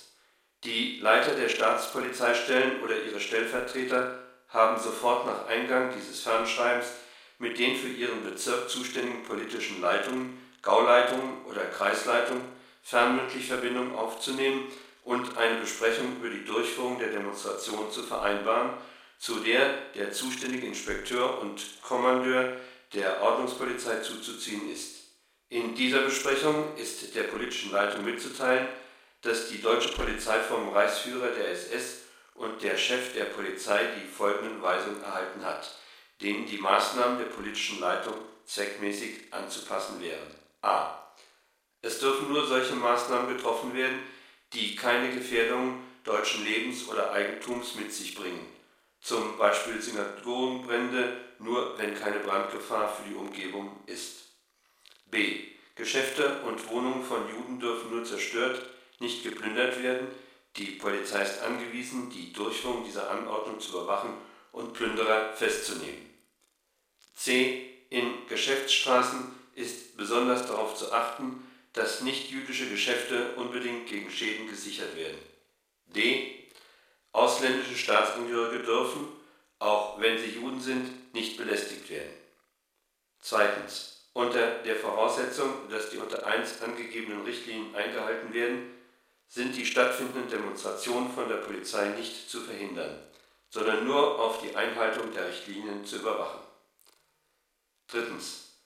Die 0.64 1.00
Leiter 1.00 1.35
der 1.35 1.48
Staatspolizeistellen 1.48 2.83
oder 2.83 3.03
ihre 3.03 3.20
Stellvertreter 3.20 4.18
haben 4.48 4.79
sofort 4.79 5.26
nach 5.26 5.46
Eingang 5.46 5.90
dieses 5.94 6.20
Fernschreibens 6.20 6.87
mit 7.38 7.59
den 7.59 7.76
für 7.76 7.88
ihren 7.88 8.22
Bezirk 8.24 8.68
zuständigen 8.68 9.22
politischen 9.22 9.81
Leitungen, 9.81 10.38
Gauleitungen 10.61 11.44
oder 11.46 11.64
Kreisleitungen 11.64 12.44
fernmündlich 12.83 13.46
Verbindung 13.46 13.94
aufzunehmen 13.96 14.70
und 15.04 15.36
eine 15.36 15.60
Besprechung 15.60 16.16
über 16.16 16.28
die 16.28 16.44
Durchführung 16.44 16.98
der 16.98 17.08
Demonstration 17.08 17.90
zu 17.90 18.02
vereinbaren, 18.02 18.70
zu 19.18 19.40
der 19.40 19.70
der 19.94 20.12
zuständige 20.12 20.66
Inspekteur 20.66 21.40
und 21.40 21.62
Kommandeur 21.82 22.56
der 22.94 23.22
Ordnungspolizei 23.22 24.00
zuzuziehen 24.00 24.70
ist. 24.70 25.00
In 25.48 25.74
dieser 25.74 26.02
Besprechung 26.02 26.76
ist 26.76 27.14
der 27.14 27.24
politischen 27.24 27.72
Leitung 27.72 28.04
mitzuteilen, 28.04 28.68
dass 29.22 29.48
die 29.48 29.60
deutsche 29.60 29.90
Polizei 29.90 30.38
vom 30.40 30.70
Reichsführer 30.70 31.28
der 31.28 31.50
SS 31.50 32.02
und 32.34 32.62
der 32.62 32.76
Chef 32.76 33.12
der 33.14 33.24
Polizei 33.24 33.80
die 34.00 34.08
folgenden 34.08 34.62
Weisungen 34.62 35.02
erhalten 35.02 35.44
hat, 35.44 35.76
denen 36.22 36.46
die 36.46 36.58
Maßnahmen 36.58 37.18
der 37.18 37.26
politischen 37.26 37.80
Leitung 37.80 38.14
zweckmäßig 38.46 39.32
anzupassen 39.32 40.00
wären. 40.00 40.34
A. 40.62 40.94
Es 41.82 41.98
dürfen 41.98 42.28
nur 42.28 42.46
solche 42.46 42.74
Maßnahmen 42.74 43.36
getroffen 43.36 43.74
werden, 43.74 44.00
die 44.52 44.76
keine 44.76 45.14
Gefährdung 45.14 45.80
deutschen 46.04 46.44
Lebens 46.44 46.88
oder 46.88 47.12
Eigentums 47.12 47.74
mit 47.76 47.92
sich 47.92 48.14
bringen, 48.14 48.46
zum 49.00 49.36
Beispiel 49.38 49.80
Synagogenbrände, 49.80 51.16
nur 51.38 51.78
wenn 51.78 51.94
keine 51.94 52.20
Brandgefahr 52.20 52.94
für 52.94 53.08
die 53.08 53.14
Umgebung 53.14 53.80
ist. 53.86 54.30
B. 55.10 55.44
Geschäfte 55.74 56.42
und 56.42 56.68
Wohnungen 56.68 57.04
von 57.04 57.28
Juden 57.30 57.58
dürfen 57.58 57.90
nur 57.90 58.04
zerstört, 58.04 58.60
nicht 58.98 59.22
geplündert 59.22 59.82
werden. 59.82 60.08
Die 60.56 60.72
Polizei 60.72 61.22
ist 61.22 61.42
angewiesen, 61.42 62.10
die 62.10 62.32
Durchführung 62.32 62.84
dieser 62.84 63.10
Anordnung 63.10 63.60
zu 63.60 63.70
überwachen 63.70 64.12
und 64.52 64.74
Plünderer 64.74 65.32
festzunehmen. 65.32 66.10
C. 67.14 67.66
In 67.88 68.26
Geschäftsstraßen 68.28 69.32
ist 69.54 69.96
besonders 69.96 70.46
darauf 70.46 70.74
zu 70.74 70.92
achten, 70.92 71.42
dass 71.72 72.00
nichtjüdische 72.00 72.68
Geschäfte 72.68 73.35
unbedingt 73.37 73.88
gegen 73.88 74.11
Schäden 74.11 74.48
gesichert 74.48 74.96
werden. 74.96 75.18
D. 75.87 76.48
Ausländische 77.12 77.76
Staatsangehörige 77.76 78.64
dürfen, 78.64 79.09
auch 79.59 80.00
wenn 80.00 80.18
sie 80.18 80.30
Juden 80.30 80.61
sind, 80.61 81.14
nicht 81.14 81.37
belästigt 81.37 81.88
werden. 81.90 82.12
Zweitens. 83.20 83.96
Unter 84.12 84.59
der 84.64 84.74
Voraussetzung, 84.74 85.68
dass 85.68 85.90
die 85.90 85.98
unter 85.98 86.26
1 86.26 86.62
angegebenen 86.62 87.22
Richtlinien 87.22 87.74
eingehalten 87.76 88.33
werden, 88.33 88.74
sind 89.28 89.56
die 89.56 89.64
stattfindenden 89.64 90.28
Demonstrationen 90.28 91.12
von 91.12 91.28
der 91.28 91.37
Polizei 91.37 91.90
nicht 91.90 92.28
zu 92.28 92.40
verhindern, 92.40 92.98
sondern 93.50 93.87
nur 93.87 94.18
auf 94.18 94.42
die 94.42 94.56
Einhaltung 94.56 95.12
der 95.12 95.28
Richtlinien 95.28 95.85
zu 95.85 95.96
überwachen. 95.96 96.40
Drittens. 97.87 98.59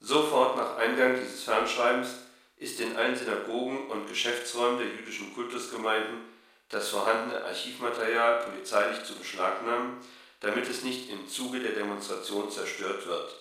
Sofort 0.00 0.56
nach 0.56 0.76
Eingang 0.76 1.14
dieses 1.14 1.44
Fernschreibens 1.44 2.10
ist 2.58 2.80
in 2.80 2.96
allen 2.96 3.16
Synagogen 3.16 3.86
und 3.88 4.08
Geschäftsräumen 4.08 4.78
der 4.78 4.88
jüdischen 4.88 5.34
Kultusgemeinden 5.34 6.20
das 6.68 6.88
vorhandene 6.90 7.44
Archivmaterial 7.44 8.42
polizeilich 8.42 9.02
zu 9.04 9.14
beschlagnahmen, 9.14 9.98
damit 10.40 10.68
es 10.68 10.82
nicht 10.82 11.10
im 11.10 11.28
Zuge 11.28 11.60
der 11.60 11.72
Demonstration 11.72 12.50
zerstört 12.50 13.06
wird. 13.06 13.34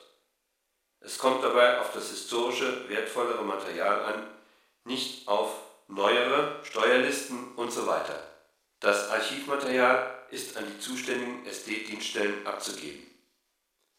Es 1.02 1.18
kommt 1.18 1.44
dabei 1.44 1.80
auf 1.80 1.94
das 1.94 2.10
historische, 2.10 2.88
wertvollere 2.90 3.44
Material 3.44 4.06
an, 4.06 4.28
nicht 4.86 5.28
auf 5.28 5.52
neuere 5.88 6.60
Steuerlisten 6.64 7.56
usw. 7.58 7.82
So 7.82 8.14
das 8.80 9.10
Archivmaterial 9.10 10.26
ist 10.30 10.56
an 10.58 10.66
die 10.68 10.80
zuständigen 10.80 11.46
SD-Dienststellen 11.46 12.46
abzugeben. 12.46 13.06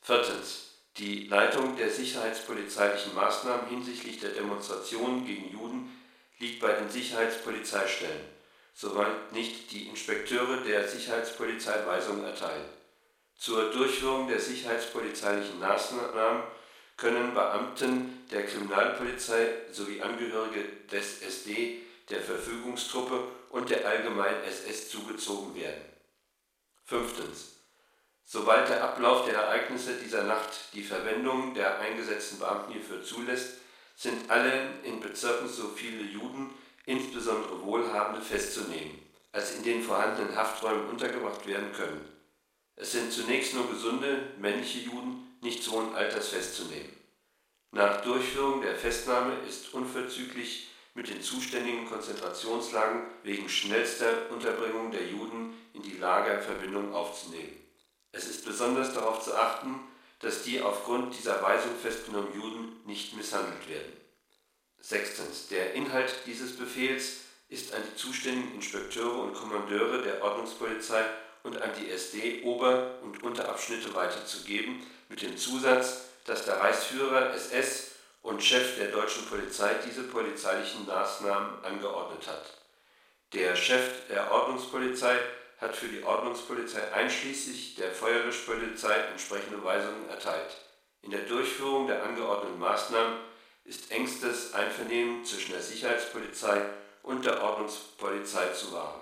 Viertens. 0.00 0.67
Die 0.98 1.28
Leitung 1.28 1.76
der 1.76 1.90
sicherheitspolizeilichen 1.90 3.14
Maßnahmen 3.14 3.68
hinsichtlich 3.68 4.18
der 4.18 4.30
Demonstrationen 4.30 5.24
gegen 5.24 5.52
Juden 5.52 5.96
liegt 6.40 6.60
bei 6.60 6.72
den 6.72 6.90
Sicherheitspolizeistellen, 6.90 8.24
soweit 8.74 9.30
nicht 9.32 9.70
die 9.70 9.86
Inspekteure 9.86 10.56
der 10.64 10.88
Sicherheitspolizei 10.88 11.86
Weisungen 11.86 12.24
erteilen. 12.24 12.64
Zur 13.36 13.70
Durchführung 13.70 14.26
der 14.26 14.40
sicherheitspolizeilichen 14.40 15.60
Maßnahmen 15.60 16.42
können 16.96 17.32
Beamten 17.32 18.26
der 18.32 18.44
Kriminalpolizei 18.46 19.50
sowie 19.70 20.02
Angehörige 20.02 20.64
des 20.90 21.22
SD, 21.22 21.80
der 22.10 22.20
Verfügungstruppe 22.20 23.22
und 23.50 23.70
der 23.70 23.86
allgemeinen 23.86 24.42
SS 24.42 24.90
zugezogen 24.90 25.54
werden. 25.54 25.84
Fünftens. 26.84 27.57
Sobald 28.30 28.68
der 28.68 28.84
Ablauf 28.84 29.24
der 29.24 29.36
Ereignisse 29.36 29.94
dieser 29.94 30.24
Nacht 30.24 30.74
die 30.74 30.82
Verwendung 30.82 31.54
der 31.54 31.78
eingesetzten 31.78 32.38
Beamten 32.38 32.72
hierfür 32.74 33.02
zulässt, 33.02 33.54
sind 33.96 34.30
alle 34.30 34.68
in 34.82 35.00
Bezirken 35.00 35.48
so 35.48 35.68
viele 35.68 36.02
Juden, 36.02 36.50
insbesondere 36.84 37.62
Wohlhabende, 37.62 38.20
festzunehmen, 38.20 38.98
als 39.32 39.56
in 39.56 39.62
den 39.62 39.82
vorhandenen 39.82 40.36
Hafträumen 40.36 40.90
untergebracht 40.90 41.46
werden 41.46 41.72
können. 41.72 42.06
Es 42.76 42.92
sind 42.92 43.10
zunächst 43.10 43.54
nur 43.54 43.66
gesunde, 43.70 44.34
männliche 44.36 44.80
Juden 44.80 45.38
nicht 45.40 45.66
hohen 45.70 45.94
Alters 45.94 46.28
festzunehmen. 46.28 46.94
Nach 47.70 48.02
Durchführung 48.02 48.60
der 48.60 48.76
Festnahme 48.76 49.32
ist 49.48 49.72
unverzüglich 49.72 50.68
mit 50.92 51.08
den 51.08 51.22
zuständigen 51.22 51.88
Konzentrationslagen 51.88 53.04
wegen 53.22 53.48
schnellster 53.48 54.30
Unterbringung 54.30 54.90
der 54.90 55.06
Juden 55.06 55.54
in 55.72 55.82
die 55.82 55.96
Lager 55.96 56.42
Verbindung 56.42 56.92
aufzunehmen. 56.92 57.67
Es 58.12 58.26
ist 58.26 58.44
besonders 58.44 58.94
darauf 58.94 59.22
zu 59.22 59.34
achten, 59.36 59.80
dass 60.20 60.42
die 60.42 60.60
aufgrund 60.60 61.16
dieser 61.16 61.42
Weisung 61.42 61.72
festgenommenen 61.80 62.34
Juden 62.34 62.80
nicht 62.86 63.16
misshandelt 63.16 63.68
werden. 63.68 63.92
Sechstens. 64.80 65.48
Der 65.48 65.74
Inhalt 65.74 66.12
dieses 66.26 66.56
Befehls 66.56 67.18
ist 67.48 67.74
an 67.74 67.82
die 67.88 67.96
zuständigen 67.96 68.54
Inspekteure 68.54 69.22
und 69.22 69.34
Kommandeure 69.34 70.02
der 70.02 70.22
Ordnungspolizei 70.22 71.04
und 71.42 71.60
an 71.60 71.70
die 71.78 71.90
SD 71.90 72.42
Ober- 72.42 72.98
und 73.02 73.22
Unterabschnitte 73.22 73.94
weiterzugeben, 73.94 74.84
mit 75.08 75.22
dem 75.22 75.36
Zusatz, 75.36 76.02
dass 76.24 76.44
der 76.44 76.60
Reichsführer 76.60 77.32
SS 77.34 77.92
und 78.22 78.42
Chef 78.42 78.76
der 78.76 78.88
deutschen 78.88 79.24
Polizei 79.26 79.74
diese 79.86 80.02
polizeilichen 80.02 80.86
Maßnahmen 80.86 81.64
angeordnet 81.64 82.26
hat. 82.26 82.44
Der 83.32 83.56
Chef 83.56 84.06
der 84.08 84.30
Ordnungspolizei 84.30 85.18
hat 85.58 85.76
für 85.76 85.88
die 85.88 86.02
Ordnungspolizei 86.02 86.92
einschließlich 86.92 87.74
der 87.74 87.90
Feuerwehrpolizei 87.90 88.94
entsprechende 88.94 89.62
Weisungen 89.62 90.08
erteilt. 90.08 90.56
In 91.02 91.10
der 91.10 91.22
Durchführung 91.22 91.86
der 91.86 92.02
angeordneten 92.02 92.58
Maßnahmen 92.58 93.18
ist 93.64 93.90
engstes 93.90 94.54
Einvernehmen 94.54 95.24
zwischen 95.24 95.52
der 95.52 95.62
Sicherheitspolizei 95.62 96.62
und 97.02 97.24
der 97.24 97.42
Ordnungspolizei 97.42 98.48
zu 98.48 98.72
wahren. 98.72 99.00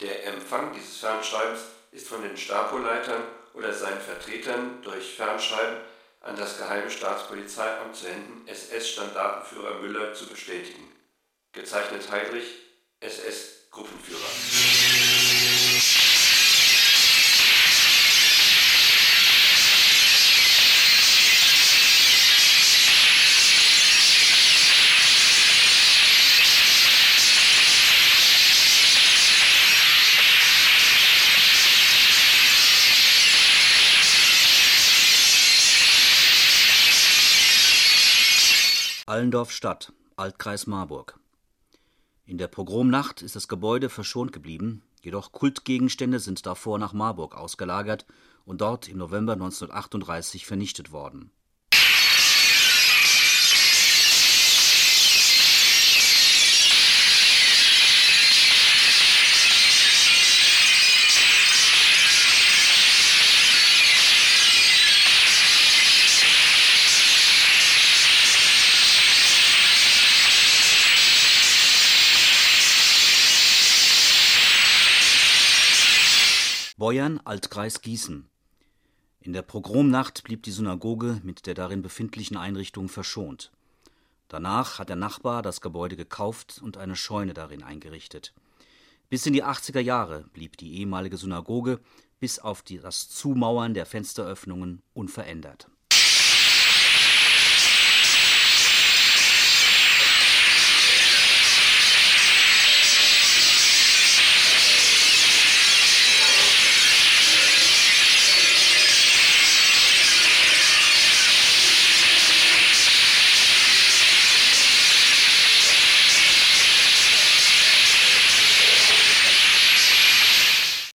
Der 0.00 0.26
Empfang 0.26 0.72
dieses 0.72 0.98
Fernschreibens 0.98 1.60
ist 1.92 2.08
von 2.08 2.22
den 2.22 2.36
Stapoleitern 2.36 3.22
oder 3.54 3.72
seinen 3.72 4.00
Vertretern 4.00 4.82
durch 4.82 5.14
Fernschreiben 5.14 5.80
an 6.20 6.36
das 6.36 6.58
Geheime 6.58 6.90
Staatspolizeiamt 6.90 7.94
zu 7.94 8.08
Händen 8.08 8.46
SS-Standartenführer 8.48 9.78
Müller 9.78 10.12
zu 10.12 10.26
bestätigen. 10.26 10.92
Gezeichnet 11.52 12.10
Heidrich, 12.10 12.46
SS 13.00 13.65
Gruppenführer. 13.76 14.20
Allendorf 39.06 39.52
Stadt, 39.52 39.92
Altkreis 40.16 40.66
Marburg 40.66 41.18
in 42.26 42.38
der 42.38 42.48
Pogromnacht 42.48 43.22
ist 43.22 43.36
das 43.36 43.46
Gebäude 43.46 43.88
verschont 43.88 44.32
geblieben, 44.32 44.82
jedoch 45.00 45.30
Kultgegenstände 45.30 46.18
sind 46.18 46.44
davor 46.44 46.78
nach 46.78 46.92
Marburg 46.92 47.36
ausgelagert 47.36 48.04
und 48.44 48.60
dort 48.60 48.88
im 48.88 48.98
November 48.98 49.34
1938 49.34 50.44
vernichtet 50.44 50.90
worden 50.90 51.30
Beuern, 76.86 77.20
Altkreis 77.24 77.82
Gießen. 77.82 78.28
In 79.18 79.32
der 79.32 79.42
Pogromnacht 79.42 80.22
blieb 80.22 80.44
die 80.44 80.52
Synagoge 80.52 81.20
mit 81.24 81.46
der 81.46 81.54
darin 81.54 81.82
befindlichen 81.82 82.36
Einrichtung 82.36 82.88
verschont. 82.88 83.50
Danach 84.28 84.78
hat 84.78 84.88
der 84.88 84.94
Nachbar 84.94 85.42
das 85.42 85.60
Gebäude 85.60 85.96
gekauft 85.96 86.60
und 86.62 86.76
eine 86.76 86.94
Scheune 86.94 87.34
darin 87.34 87.64
eingerichtet. 87.64 88.34
Bis 89.08 89.26
in 89.26 89.32
die 89.32 89.42
80er 89.42 89.80
Jahre 89.80 90.26
blieb 90.32 90.58
die 90.58 90.78
ehemalige 90.78 91.16
Synagoge 91.16 91.80
bis 92.20 92.38
auf 92.38 92.62
die, 92.62 92.78
das 92.78 93.08
Zumauern 93.08 93.74
der 93.74 93.84
Fensteröffnungen 93.84 94.80
unverändert. 94.94 95.68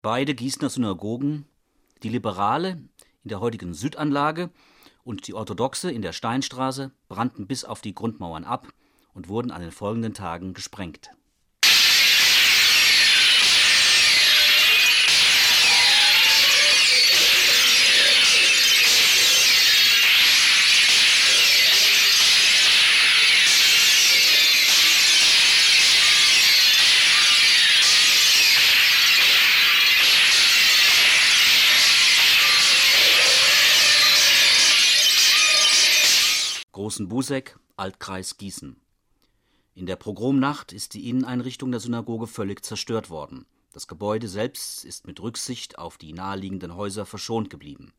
Beide 0.10 0.36
Gießener 0.36 0.70
Synagogen, 0.70 1.44
die 2.02 2.08
liberale 2.08 2.82
in 3.24 3.28
der 3.28 3.42
heutigen 3.42 3.74
Südanlage 3.74 4.52
und 5.04 5.28
die 5.28 5.34
orthodoxe 5.34 5.92
in 5.92 6.02
der 6.02 6.14
Steinstraße, 6.14 6.94
brannten 7.10 7.46
bis 7.46 7.66
auf 7.66 7.82
die 7.82 7.94
Grundmauern 7.94 8.46
ab 8.46 8.70
und 9.14 9.28
wurden 9.28 9.52
an 9.52 9.60
den 9.60 9.74
folgenden 9.74 10.14
Tagen 10.14 10.54
gesprengt 10.54 11.12
Großen 36.88 37.10
Buseck, 37.10 37.60
Altkreis 37.76 38.38
Gießen. 38.38 38.80
In 39.76 39.88
der 39.88 39.98
Pogromnacht 39.98 40.72
ist 40.72 40.94
die 40.94 41.10
Inneneinrichtung 41.10 41.70
der 41.70 41.82
Synagoge 41.82 42.28
völlig 42.28 42.64
zerstört 42.64 43.10
worden. 43.10 43.46
Das 43.74 43.90
Gebäude 43.90 44.30
selbst 44.30 44.86
ist 44.86 45.06
mit 45.06 45.20
Rücksicht 45.20 45.80
auf 45.80 45.98
die 45.98 46.14
naheliegenden 46.14 46.78
Häuser 46.78 47.06
verschont 47.06 47.50
geblieben. 47.50 47.92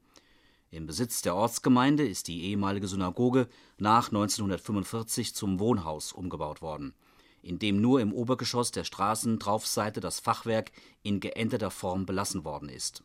Im 0.70 0.86
Besitz 0.86 1.20
der 1.20 1.34
Ortsgemeinde 1.34 2.08
ist 2.08 2.28
die 2.28 2.44
ehemalige 2.44 2.88
Synagoge 2.88 3.48
nach 3.76 4.08
1945 4.08 5.34
zum 5.34 5.60
Wohnhaus 5.60 6.14
umgebaut 6.14 6.62
worden, 6.62 6.94
in 7.42 7.58
dem 7.58 7.82
nur 7.82 8.00
im 8.00 8.14
Obergeschoss 8.14 8.70
der 8.70 8.84
Straßentraufseite 8.84 10.00
das 10.00 10.18
Fachwerk 10.18 10.72
in 11.02 11.20
geänderter 11.20 11.70
Form 11.70 12.06
belassen 12.06 12.42
worden 12.42 12.70
ist 12.70 13.02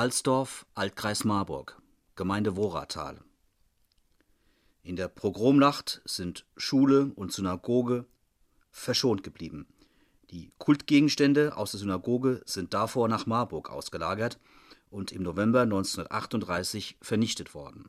Halsdorf, 0.00 0.64
Altkreis 0.74 1.24
Marburg, 1.24 1.76
Gemeinde 2.16 2.56
Woratal. 2.56 3.20
In 4.82 4.96
der 4.96 5.08
Pogromnacht 5.08 6.00
sind 6.06 6.46
Schule 6.56 7.12
und 7.16 7.34
Synagoge 7.34 8.06
verschont 8.70 9.22
geblieben. 9.22 9.66
Die 10.30 10.52
Kultgegenstände 10.56 11.54
aus 11.54 11.72
der 11.72 11.80
Synagoge 11.80 12.40
sind 12.46 12.72
davor 12.72 13.08
nach 13.08 13.26
Marburg 13.26 13.68
ausgelagert 13.68 14.38
und 14.88 15.12
im 15.12 15.22
November 15.22 15.60
1938 15.60 16.96
vernichtet 17.02 17.52
worden 17.52 17.84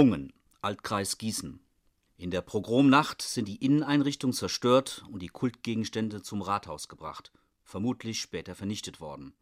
Hungen, 0.00 0.32
Altkreis 0.62 1.18
Gießen. 1.18 1.60
In 2.16 2.30
der 2.30 2.40
Pogromnacht 2.40 3.20
sind 3.20 3.46
die 3.46 3.62
Inneneinrichtungen 3.62 4.32
zerstört 4.32 5.04
und 5.12 5.20
die 5.20 5.28
Kultgegenstände 5.28 6.22
zum 6.22 6.40
Rathaus 6.40 6.88
gebracht, 6.88 7.30
vermutlich 7.64 8.18
später 8.18 8.54
vernichtet 8.54 9.02
worden. 9.02 9.34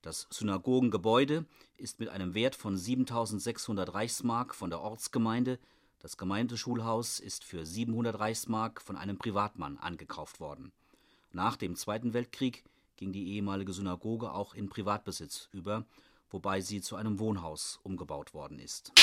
Das 0.00 0.26
Synagogengebäude 0.30 1.44
ist 1.76 2.00
mit 2.00 2.08
einem 2.08 2.32
Wert 2.32 2.54
von 2.54 2.78
7600 2.78 3.92
Reichsmark 3.92 4.54
von 4.54 4.70
der 4.70 4.80
Ortsgemeinde, 4.80 5.58
das 5.98 6.16
Gemeindeschulhaus 6.16 7.20
ist 7.20 7.44
für 7.44 7.66
700 7.66 8.18
Reichsmark 8.18 8.80
von 8.80 8.96
einem 8.96 9.18
Privatmann 9.18 9.76
angekauft 9.76 10.40
worden. 10.40 10.72
Nach 11.30 11.56
dem 11.56 11.76
Zweiten 11.76 12.14
Weltkrieg 12.14 12.64
ging 12.96 13.12
die 13.12 13.34
ehemalige 13.34 13.74
Synagoge 13.74 14.32
auch 14.32 14.54
in 14.54 14.70
Privatbesitz 14.70 15.50
über, 15.52 15.84
wobei 16.30 16.62
sie 16.62 16.80
zu 16.80 16.96
einem 16.96 17.18
Wohnhaus 17.18 17.80
umgebaut 17.82 18.32
worden 18.32 18.58
ist 18.58 18.94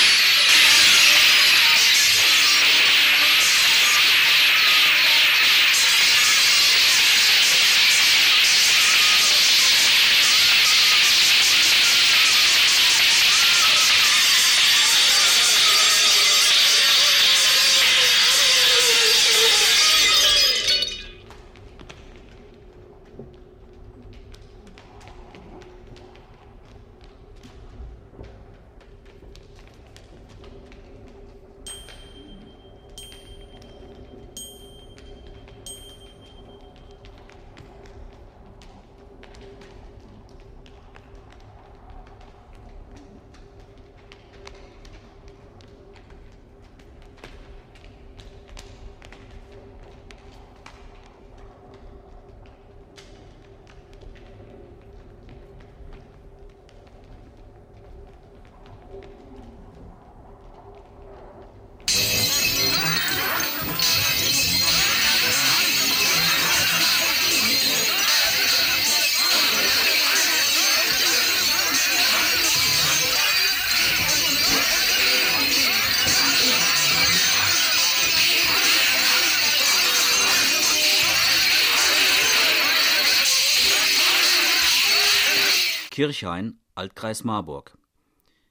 Kirchhain, 86.02 86.58
Altkreis 86.74 87.22
Marburg. 87.22 87.78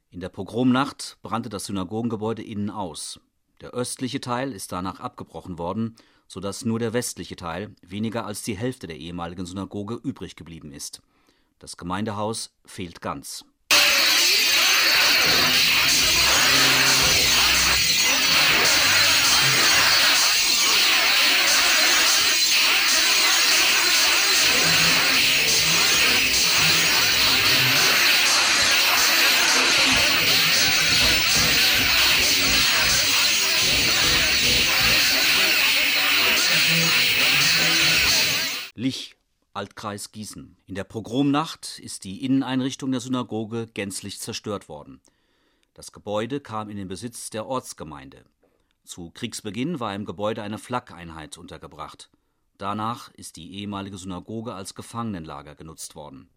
In 0.09 0.21
der 0.21 0.29
Pogromnacht 0.29 1.17
brannte 1.21 1.49
das 1.49 1.65
Synagogengebäude 1.65 2.41
innen 2.41 2.69
aus. 2.69 3.19
Der 3.59 3.71
östliche 3.71 4.21
Teil 4.21 4.53
ist 4.53 4.71
danach 4.71 5.01
abgebrochen 5.01 5.57
worden, 5.57 5.97
so 6.27 6.39
dass 6.39 6.63
nur 6.63 6.79
der 6.79 6.93
westliche 6.93 7.35
Teil, 7.35 7.75
weniger 7.81 8.25
als 8.25 8.43
die 8.43 8.55
Hälfte 8.55 8.87
der 8.87 8.95
ehemaligen 8.95 9.45
Synagoge, 9.45 9.95
übrig 9.95 10.37
geblieben 10.37 10.71
ist. 10.71 11.01
Das 11.59 11.75
Gemeindehaus 11.75 12.55
fehlt 12.63 13.01
ganz. 13.01 13.43
Lich, 38.81 39.15
Altkreis 39.53 40.11
Gießen. 40.11 40.57
In 40.65 40.73
der 40.73 40.85
Pogromnacht 40.85 41.77
ist 41.77 42.03
die 42.03 42.25
Inneneinrichtung 42.25 42.89
der 42.91 42.99
Synagoge 42.99 43.67
gänzlich 43.67 44.19
zerstört 44.19 44.69
worden. 44.69 45.01
Das 45.75 45.91
Gebäude 45.91 46.39
kam 46.39 46.67
in 46.67 46.77
den 46.77 46.87
Besitz 46.87 47.29
der 47.29 47.45
Ortsgemeinde. 47.45 48.25
Zu 48.83 49.11
Kriegsbeginn 49.11 49.79
war 49.79 49.93
im 49.93 50.05
Gebäude 50.05 50.41
eine 50.41 50.57
Flakeinheit 50.57 51.37
untergebracht. 51.37 52.09
Danach 52.57 53.13
ist 53.13 53.35
die 53.35 53.53
ehemalige 53.53 53.99
Synagoge 53.99 54.55
als 54.55 54.73
Gefangenenlager 54.73 55.53
genutzt 55.53 55.93
worden. 55.93 56.27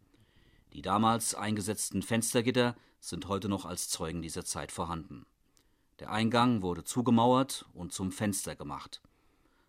Die 0.75 0.83
damals 0.83 1.35
eingesetzten 1.35 2.03
Fenstergitter 2.03 2.77
sind 3.01 3.27
heute 3.27 3.49
noch 3.49 3.65
als 3.65 3.89
Zeugen 3.89 4.21
dieser 4.21 4.45
Zeit 4.45 4.71
vorhanden. 4.71 5.25
Der 5.99 6.11
Eingang 6.11 6.61
wurde 6.61 6.85
zugemauert 6.85 7.65
und 7.73 7.95
zum 7.95 8.13
Fenster 8.13 8.55
gemacht. 8.55 9.01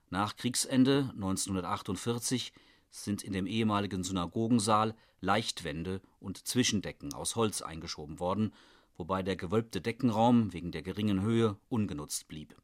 Nach 0.10 0.36
Kriegsende 0.36 1.10
1948 1.16 2.54
sind 3.04 3.24
in 3.24 3.34
dem 3.34 3.46
ehemaligen 3.46 4.04
Synagogensaal 4.04 4.96
Leichtwände 5.20 6.02
und 6.20 6.48
Zwischendecken 6.48 7.14
aus 7.14 7.36
Holz 7.36 7.62
eingeschoben 7.62 8.20
worden, 8.20 8.54
wobei 8.96 9.24
der 9.24 9.36
gewölbte 9.36 9.82
Deckenraum 9.82 10.54
wegen 10.54 10.72
der 10.72 10.82
geringen 10.82 11.22
Höhe 11.22 11.58
ungenutzt 11.68 12.28
blieb. 12.28 12.56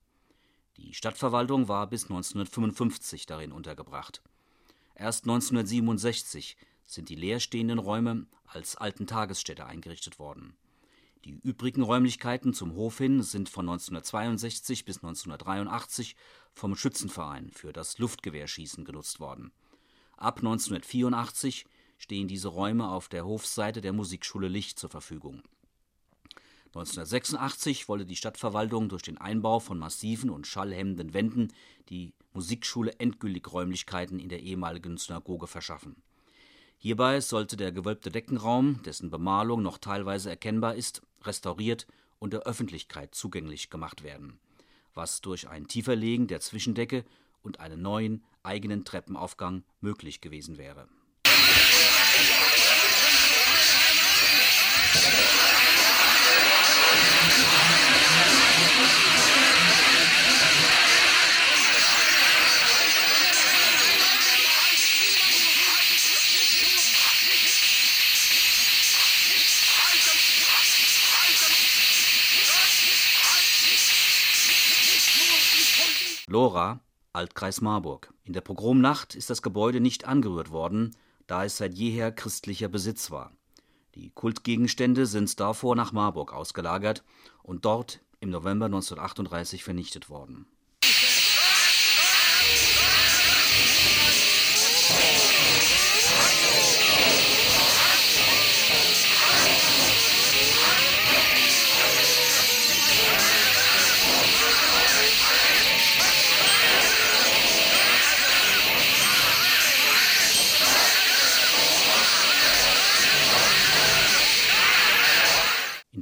Die 0.78 0.94
Stadtverwaltung 0.94 1.68
war 1.68 1.88
bis 1.88 2.04
1955 2.04 3.26
darin 3.26 3.52
untergebracht. 3.52 4.22
Erst 4.96 5.26
1967 5.26 6.56
sind 6.86 7.10
die 7.10 7.16
leerstehenden 7.16 7.80
Räume 7.80 8.26
als 8.46 8.76
Alten-Tagesstätte 8.76 9.66
eingerichtet 9.66 10.20
worden. 10.20 10.56
Die 11.26 11.32
übrigen 11.44 11.84
Räumlichkeiten 11.84 12.54
zum 12.54 12.74
Hof 12.76 12.98
hin 12.98 13.22
sind 13.22 13.50
von 13.50 13.68
1962 13.70 14.86
bis 14.86 14.98
1983 14.98 16.16
vom 16.54 16.76
Schützenverein 16.76 17.52
für 17.52 17.74
das 17.74 18.00
Luftgewehrschießen 18.00 18.86
genutzt 18.86 19.20
worden 19.20 19.52
Ab 20.22 20.38
1984 20.38 21.66
stehen 21.98 22.28
diese 22.28 22.50
Räume 22.50 22.90
auf 22.90 23.10
der 23.10 23.26
Hofseite 23.26 23.82
der 23.82 23.92
Musikschule 23.92 24.50
Licht 24.50 24.78
zur 24.78 24.92
Verfügung. 24.92 25.42
1986 26.68 27.90
wollte 27.90 28.06
die 28.06 28.16
Stadtverwaltung 28.16 28.88
durch 28.88 29.02
den 29.02 29.18
Einbau 29.18 29.60
von 29.60 29.80
massiven 29.80 30.30
und 30.30 30.46
schallhemmenden 30.46 31.16
Wänden 31.16 31.52
die 31.90 32.14
Musikschule 32.34 32.94
endgültig 33.00 33.52
Räumlichkeiten 33.52 34.20
in 34.20 34.30
der 34.30 34.42
ehemaligen 34.42 34.96
Synagoge 34.98 35.48
verschaffen. 35.48 35.96
Hierbei 36.78 37.20
sollte 37.20 37.58
der 37.58 37.72
gewölbte 37.72 38.12
Deckenraum, 38.12 38.84
dessen 38.84 39.10
Bemalung 39.10 39.64
noch 39.64 39.80
teilweise 39.80 40.30
erkennbar 40.30 40.76
ist, 40.76 41.02
restauriert 41.24 41.88
und 42.20 42.32
der 42.34 42.42
Öffentlichkeit 42.42 43.16
zugänglich 43.16 43.72
gemacht 43.72 44.04
werden, 44.04 44.40
was 44.94 45.22
durch 45.22 45.50
ein 45.50 45.68
Tieferlegen 45.68 46.28
der 46.28 46.42
Zwischendecke 46.42 47.06
und 47.42 47.60
einen 47.60 47.82
neuen, 47.82 48.24
eigenen 48.44 48.86
Treppenaufgang 48.86 49.64
möglich 49.80 50.22
gewesen 50.22 50.58
wäre. 50.58 50.88
Lora 76.28 76.80
Altkreis 77.14 77.60
Marburg. 77.60 78.14
In 78.24 78.32
der 78.32 78.42
Pogromnacht 78.42 79.16
ist 79.16 79.30
das 79.30 79.42
Gebäude 79.42 79.82
nicht 79.82 80.06
angerührt 80.06 80.52
worden, 80.52 80.96
da 81.28 81.44
es 81.44 81.58
seit 81.58 81.74
jeher 81.74 82.12
christlicher 82.12 82.70
Besitz 82.70 83.12
war. 83.12 83.32
Die 83.96 84.12
Kultgegenstände 84.12 85.06
sind 85.06 85.38
davor 85.40 85.76
nach 85.76 85.92
Marburg 85.92 86.32
ausgelagert 86.32 87.04
und 87.44 87.66
dort 87.66 88.00
im 88.22 88.30
November 88.30 88.68
1938 88.68 89.64
vernichtet 89.64 90.10
worden 90.10 90.46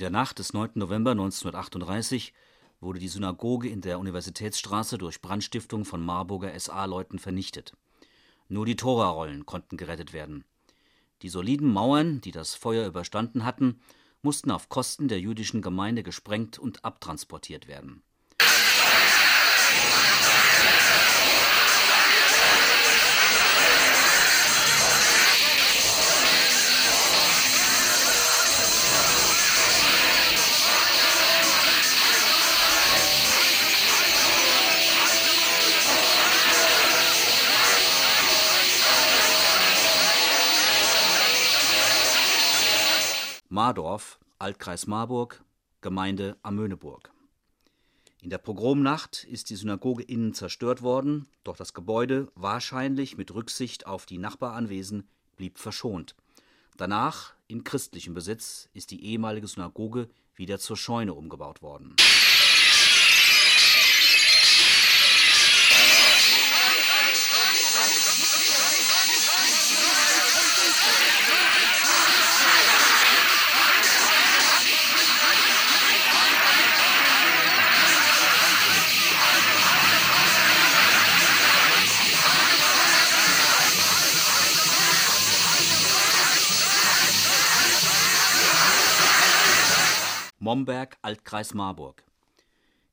der 0.09 0.21
Nacht 0.21 0.39
des 0.39 0.53
9. 0.53 0.71
November 0.73 1.11
1938 1.11 2.33
wurde 2.79 2.97
die 2.97 3.07
Synagoge 3.07 3.69
in 3.69 3.81
der 3.81 3.99
Universitätsstraße 3.99 4.97
durch 4.97 5.21
Brandstiftung 5.21 5.85
von 5.85 6.03
Marburger 6.03 6.59
SA-Leuten 6.59 7.19
vernichtet. 7.19 7.73
Nur 8.47 8.65
die 8.65 8.75
Torarollen 8.75 9.45
konnten 9.45 9.77
gerettet 9.77 10.11
werden. 10.11 10.45
Die 11.21 11.29
soliden 11.29 11.71
Mauern, 11.71 12.21
die 12.21 12.31
das 12.31 12.55
Feuer 12.55 12.87
überstanden 12.87 13.45
hatten, 13.45 13.81
mussten 14.23 14.49
auf 14.49 14.67
Kosten 14.67 15.09
der 15.09 15.19
jüdischen 15.19 15.61
Gemeinde 15.61 16.01
gesprengt 16.01 16.57
und 16.57 16.83
abtransportiert 16.83 17.67
werden 17.67 18.01
Mardorf, 43.59 44.21
Altkreis 44.37 44.87
Marburg, 44.87 45.43
Gemeinde 45.81 46.37
Amöneburg. 46.43 47.11
In 48.21 48.29
der 48.29 48.37
Pogromnacht 48.37 49.25
ist 49.25 49.49
die 49.49 49.57
Synagoge 49.57 50.01
innen 50.01 50.33
zerstört 50.33 50.81
worden, 50.81 51.27
doch 51.43 51.57
das 51.57 51.73
Gebäude, 51.73 52.31
wahrscheinlich 52.35 53.17
mit 53.17 53.33
Rücksicht 53.33 53.85
auf 53.85 54.05
die 54.05 54.17
Nachbaranwesen, 54.17 55.09
blieb 55.35 55.57
verschont. 55.57 56.15
Danach, 56.77 57.33
in 57.49 57.65
christlichem 57.65 58.13
Besitz, 58.13 58.69
ist 58.71 58.91
die 58.91 59.03
ehemalige 59.03 59.47
Synagoge 59.47 60.07
wieder 60.35 60.57
zur 60.57 60.77
Scheune 60.77 61.13
umgebaut 61.13 61.61
worden 61.61 61.97
Momberg, 90.49 90.97
Altkreis 91.03 91.53
Marburg. 91.53 92.03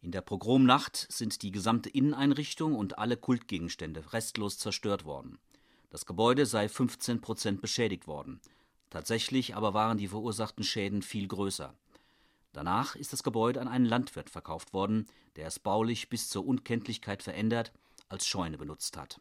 In 0.02 0.10
der 0.10 0.20
Pogromnacht 0.20 1.06
sind 1.10 1.40
die 1.40 1.52
gesamte 1.52 1.88
Inneneinrichtung 1.88 2.74
und 2.74 2.98
alle 2.98 3.16
Kultgegenstände 3.16 4.12
restlos 4.12 4.58
zerstört 4.58 5.06
worden. 5.06 5.38
Das 5.88 6.04
Gebäude 6.04 6.44
sei 6.44 6.68
15 6.68 7.22
Prozent 7.22 7.62
beschädigt 7.62 8.06
worden. 8.06 8.42
Tatsächlich 8.90 9.56
aber 9.56 9.72
waren 9.72 9.96
die 9.96 10.08
verursachten 10.08 10.64
Schäden 10.64 11.00
viel 11.00 11.28
größer. 11.28 11.72
Danach 12.52 12.94
ist 12.94 13.14
das 13.14 13.22
Gebäude 13.22 13.62
an 13.62 13.68
einen 13.68 13.86
Landwirt 13.86 14.28
verkauft 14.28 14.74
worden, 14.74 15.06
der 15.36 15.46
es 15.46 15.58
baulich 15.58 16.10
bis 16.10 16.28
zur 16.28 16.46
Unkenntlichkeit 16.46 17.22
verändert 17.22 17.72
als 18.10 18.26
Scheune 18.26 18.58
benutzt 18.58 18.98
hat. 18.98 19.18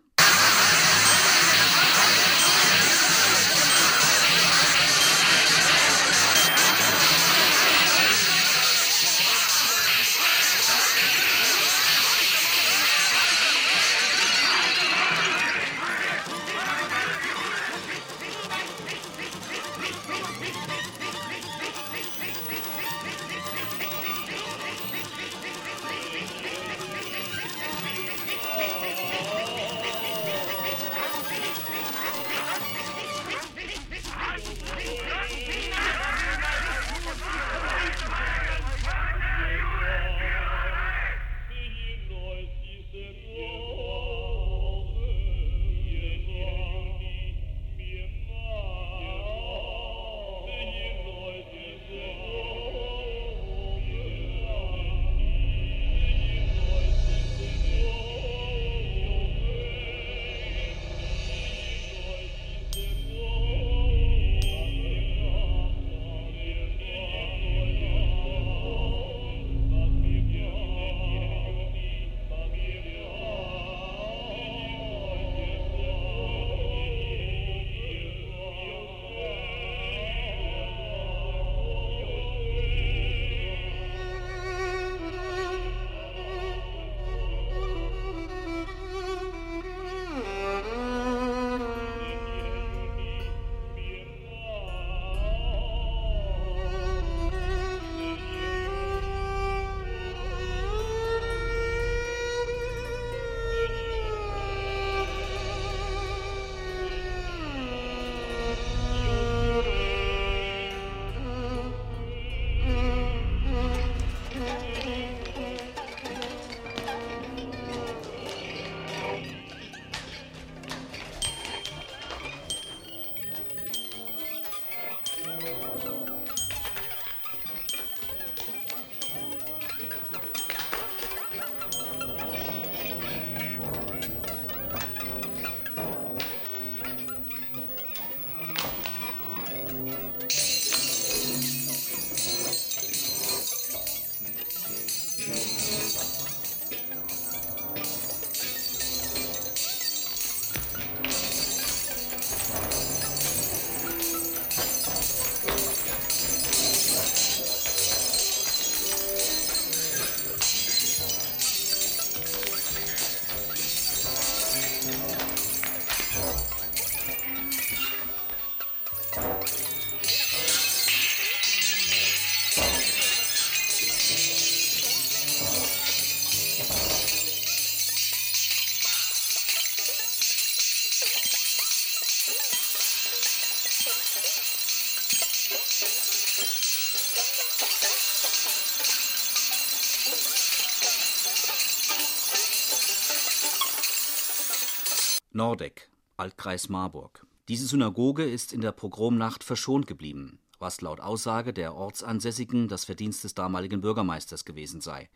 Nordeck, 195.36 195.90
Altkreis 196.16 196.70
Marburg. 196.70 197.28
Diese 197.50 197.68
Synagoge 197.68 198.24
ist 198.24 198.54
in 198.54 198.62
der 198.62 198.72
Pogromnacht 198.72 199.44
verschont 199.44 199.86
geblieben, 199.86 200.40
was 200.60 200.80
laut 200.80 201.02
Aussage 201.02 201.52
der 201.52 201.76
Ortsansässigen 201.76 202.70
das 202.70 202.86
Verdienst 202.86 203.26
des 203.26 203.34
damaligen 203.34 203.82
Bürgermeisters 203.82 204.46
gewesen 204.46 204.80
sei, 204.80 205.10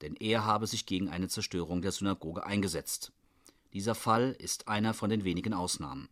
denn 0.00 0.14
er 0.14 0.44
habe 0.44 0.68
sich 0.68 0.86
gegen 0.86 1.08
eine 1.08 1.26
Zerstörung 1.26 1.82
der 1.82 1.90
Synagoge 1.90 2.46
eingesetzt. 2.46 3.10
Dieser 3.72 3.96
Fall 3.96 4.36
ist 4.38 4.68
einer 4.68 4.94
von 4.94 5.10
den 5.10 5.24
wenigen 5.24 5.52
Ausnahmen. 5.52 6.08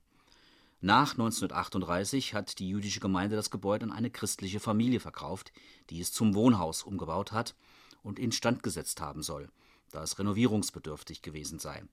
Nach 0.81 1.13
1938 1.13 2.35
hat 2.35 2.59
die 2.59 2.69
jüdische 2.69 2.99
Gemeinde 2.99 3.37
das 3.37 3.53
Gebäude 3.53 3.85
an 3.85 3.93
eine 3.93 4.11
christliche 4.11 4.59
Familie 4.59 4.99
verkauft, 4.99 5.53
die 5.89 6.01
es 6.01 6.11
zum 6.11 6.35
Wohnhaus 6.35 6.83
umgebaut 6.83 7.31
hat 7.31 7.55
und 8.03 8.19
instand 8.19 8.65
gesetzt 8.65 9.01
haben 9.01 9.23
soll, 9.23 9.51
da 9.93 10.03
es 10.03 10.19
renovierungsbedürftig 10.19 11.23
gewesen 11.23 11.61
sei 11.61 11.85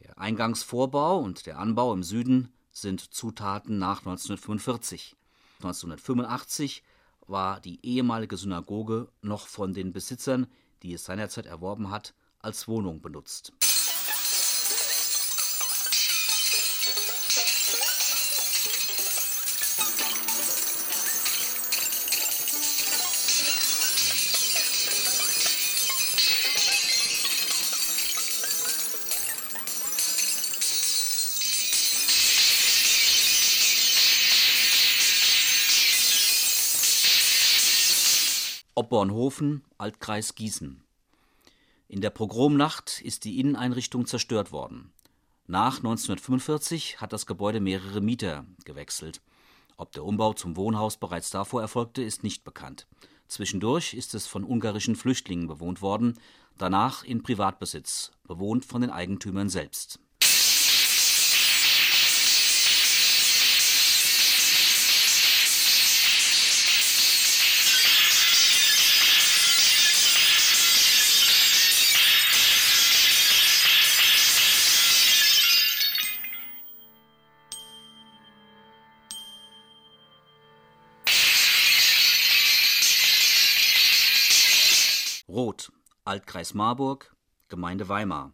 der 0.00 0.18
Eingangsvorbau 0.18 1.18
und 1.18 1.46
der 1.46 1.58
Anbau 1.58 1.92
im 1.92 2.02
Süden 2.02 2.52
sind 2.72 3.00
Zutaten 3.00 3.78
nach 3.78 3.98
1945. 3.98 5.16
1985 5.58 6.82
war 7.26 7.60
die 7.60 7.84
ehemalige 7.84 8.36
Synagoge 8.36 9.08
noch 9.22 9.46
von 9.46 9.74
den 9.74 9.92
Besitzern, 9.92 10.46
die 10.82 10.94
es 10.94 11.04
seinerzeit 11.04 11.46
erworben 11.46 11.90
hat, 11.90 12.14
als 12.40 12.66
Wohnung 12.66 13.02
benutzt 13.02 13.52
Obbornhofen, 38.90 39.62
Altkreis 39.78 40.34
Gießen. 40.34 40.82
In 41.86 42.00
der 42.00 42.10
Pogromnacht 42.10 43.00
ist 43.02 43.24
die 43.24 43.38
Inneneinrichtung 43.38 44.04
zerstört 44.04 44.50
worden. 44.50 44.90
Nach 45.46 45.76
1945 45.76 47.00
hat 47.00 47.12
das 47.12 47.24
Gebäude 47.24 47.60
mehrere 47.60 48.00
Mieter 48.00 48.44
gewechselt. 48.64 49.22
Ob 49.76 49.92
der 49.92 50.04
Umbau 50.04 50.32
zum 50.32 50.56
Wohnhaus 50.56 50.96
bereits 50.96 51.30
davor 51.30 51.60
erfolgte, 51.60 52.02
ist 52.02 52.24
nicht 52.24 52.42
bekannt. 52.42 52.88
Zwischendurch 53.28 53.94
ist 53.94 54.12
es 54.14 54.26
von 54.26 54.42
ungarischen 54.42 54.96
Flüchtlingen 54.96 55.46
bewohnt 55.46 55.82
worden, 55.82 56.18
danach 56.58 57.04
in 57.04 57.22
Privatbesitz, 57.22 58.10
bewohnt 58.26 58.64
von 58.64 58.80
den 58.80 58.90
Eigentümern 58.90 59.48
selbst 59.48 60.00
Altkreis 86.10 86.54
Marburg, 86.54 87.14
Gemeinde 87.46 87.88
Weimar. 87.88 88.32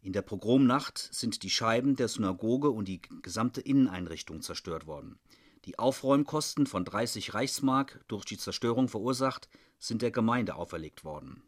In 0.00 0.14
der 0.14 0.22
Pogromnacht 0.22 0.96
sind 1.12 1.42
die 1.42 1.50
Scheiben 1.50 1.94
der 1.94 2.08
Synagoge 2.08 2.70
und 2.70 2.88
die 2.88 3.02
gesamte 3.20 3.60
Inneneinrichtung 3.60 4.40
zerstört 4.40 4.86
worden. 4.86 5.18
Die 5.66 5.78
Aufräumkosten 5.78 6.66
von 6.66 6.86
30 6.86 7.34
Reichsmark 7.34 8.02
durch 8.08 8.24
die 8.24 8.38
Zerstörung 8.38 8.88
verursacht, 8.88 9.50
sind 9.78 10.00
der 10.00 10.10
Gemeinde 10.10 10.54
auferlegt 10.54 11.04
worden. 11.04 11.42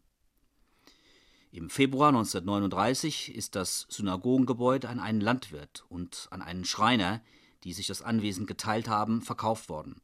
Im 1.51 1.71
Februar 1.71 2.09
1939 2.09 3.35
ist 3.35 3.55
das 3.57 3.87
Synagogengebäude 3.89 4.87
an 4.87 5.01
einen 5.01 5.23
Landwirt 5.23 5.87
und 5.89 6.29
an 6.31 6.43
einen 6.43 6.67
Schreiner, 6.67 7.23
die 7.65 7.73
sich 7.73 7.87
das 7.87 8.03
Anwesen 8.03 8.45
geteilt 8.45 8.87
haben, 8.87 9.23
verkauft 9.23 9.71
worden. 9.71 10.03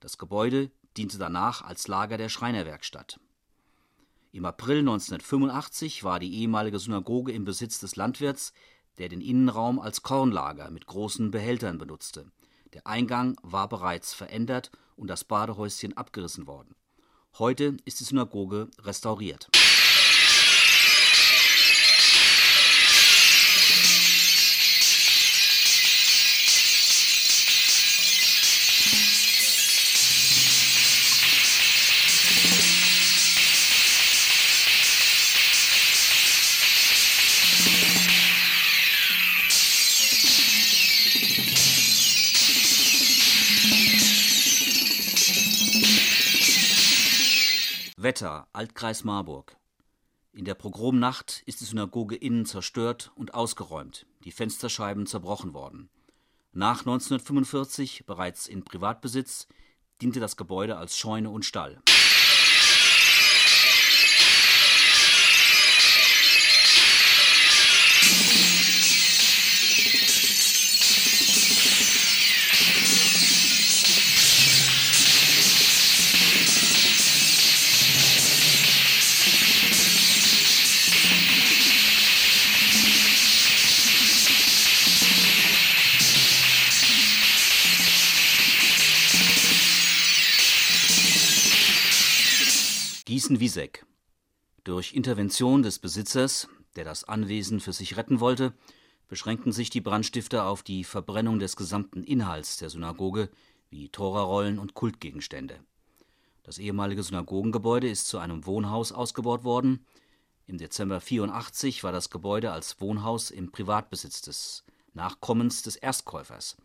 Das 0.00 0.16
Gebäude 0.16 0.70
diente 0.96 1.18
danach 1.18 1.60
als 1.60 1.88
Lager 1.88 2.16
der 2.16 2.30
Schreinerwerkstatt. 2.30 3.20
Im 4.36 4.44
April 4.44 4.80
1985 4.80 6.04
war 6.04 6.20
die 6.20 6.42
ehemalige 6.42 6.78
Synagoge 6.78 7.32
im 7.32 7.46
Besitz 7.46 7.78
des 7.78 7.96
Landwirts, 7.96 8.52
der 8.98 9.08
den 9.08 9.22
Innenraum 9.22 9.80
als 9.80 10.02
Kornlager 10.02 10.70
mit 10.70 10.84
großen 10.84 11.30
Behältern 11.30 11.78
benutzte. 11.78 12.30
Der 12.74 12.86
Eingang 12.86 13.38
war 13.42 13.66
bereits 13.66 14.12
verändert 14.12 14.70
und 14.94 15.08
das 15.08 15.24
Badehäuschen 15.24 15.96
abgerissen 15.96 16.46
worden. 16.46 16.74
Heute 17.38 17.78
ist 17.86 18.00
die 18.00 18.04
Synagoge 18.04 18.68
restauriert. 18.82 19.48
Wetter, 48.16 48.48
Altkreis 48.54 49.04
Marburg. 49.04 49.58
In 50.32 50.46
der 50.46 50.54
Pogromnacht 50.54 51.42
ist 51.44 51.60
die 51.60 51.66
Synagoge 51.66 52.16
innen 52.16 52.46
zerstört 52.46 53.12
und 53.14 53.34
ausgeräumt, 53.34 54.06
die 54.24 54.32
Fensterscheiben 54.32 55.04
zerbrochen 55.04 55.52
worden. 55.52 55.90
Nach 56.54 56.78
1945, 56.78 58.06
bereits 58.06 58.46
in 58.48 58.64
Privatbesitz, 58.64 59.48
diente 60.00 60.18
das 60.18 60.38
Gebäude 60.38 60.78
als 60.78 60.96
Scheune 60.96 61.28
und 61.28 61.44
Stall. 61.44 61.82
Gießen-Wieseck. 93.16 93.86
Durch 94.62 94.92
Intervention 94.92 95.62
des 95.62 95.78
Besitzers, 95.78 96.48
der 96.74 96.84
das 96.84 97.04
Anwesen 97.04 97.60
für 97.60 97.72
sich 97.72 97.96
retten 97.96 98.20
wollte, 98.20 98.52
beschränkten 99.08 99.52
sich 99.52 99.70
die 99.70 99.80
Brandstifter 99.80 100.44
auf 100.44 100.62
die 100.62 100.84
Verbrennung 100.84 101.38
des 101.38 101.56
gesamten 101.56 102.04
Inhalts 102.04 102.58
der 102.58 102.68
Synagoge, 102.68 103.30
wie 103.70 103.88
Torarollen 103.88 104.58
und 104.58 104.74
Kultgegenstände. 104.74 105.58
Das 106.42 106.58
ehemalige 106.58 107.02
Synagogengebäude 107.02 107.88
ist 107.88 108.06
zu 108.06 108.18
einem 108.18 108.44
Wohnhaus 108.44 108.92
ausgebaut 108.92 109.44
worden. 109.44 109.86
Im 110.44 110.58
Dezember 110.58 111.00
84 111.00 111.84
war 111.84 111.92
das 111.92 112.10
Gebäude 112.10 112.52
als 112.52 112.82
Wohnhaus 112.82 113.30
im 113.30 113.50
Privatbesitz 113.50 114.20
des 114.20 114.62
Nachkommens 114.92 115.62
des 115.62 115.76
Erstkäufers 115.76 116.58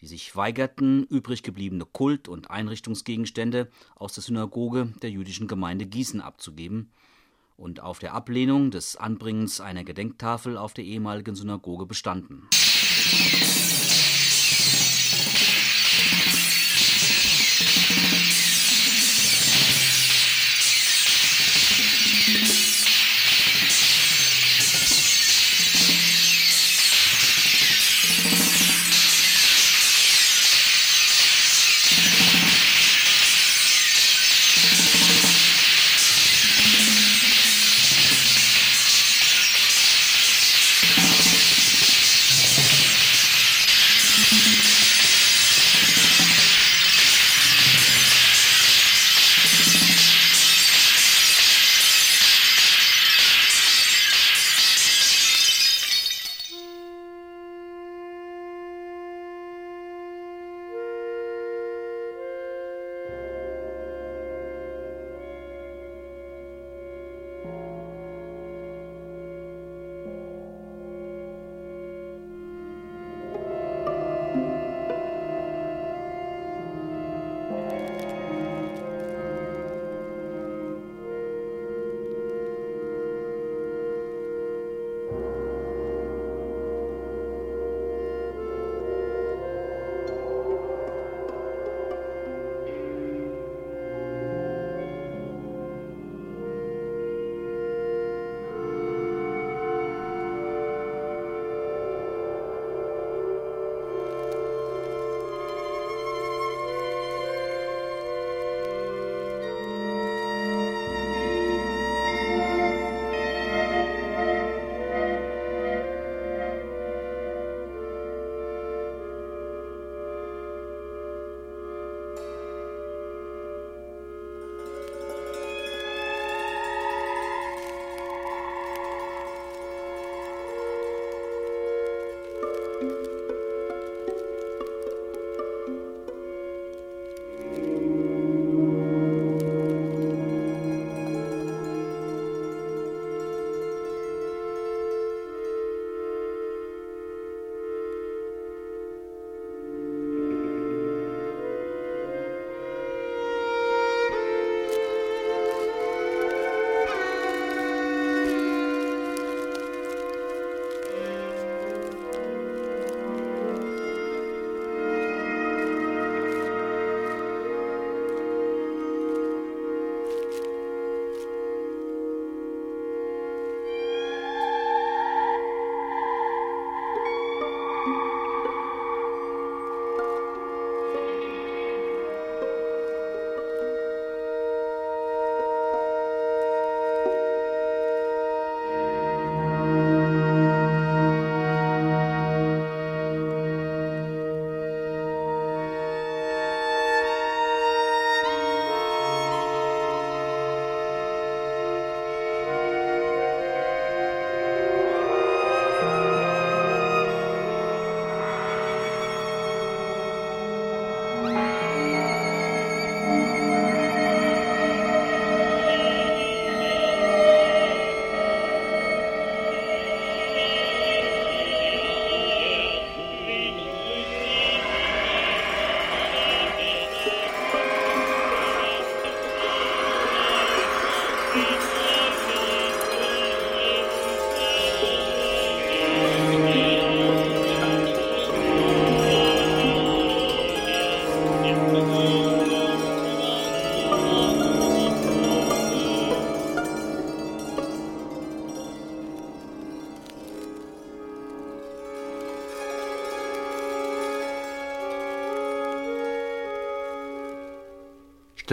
die 0.00 0.06
sich 0.06 0.34
weigerten, 0.36 1.04
übrig 1.04 1.42
gebliebene 1.42 1.84
Kult- 1.84 2.28
und 2.28 2.50
Einrichtungsgegenstände 2.50 3.70
aus 3.96 4.14
der 4.14 4.22
Synagoge 4.22 4.92
der 5.02 5.10
jüdischen 5.10 5.48
Gemeinde 5.48 5.86
Gießen 5.86 6.20
abzugeben 6.20 6.90
und 7.56 7.80
auf 7.80 7.98
der 7.98 8.14
Ablehnung 8.14 8.70
des 8.70 8.96
Anbringens 8.96 9.60
einer 9.60 9.84
Gedenktafel 9.84 10.56
auf 10.56 10.74
der 10.74 10.84
ehemaligen 10.84 11.34
Synagoge 11.34 11.86
bestanden 11.86 12.48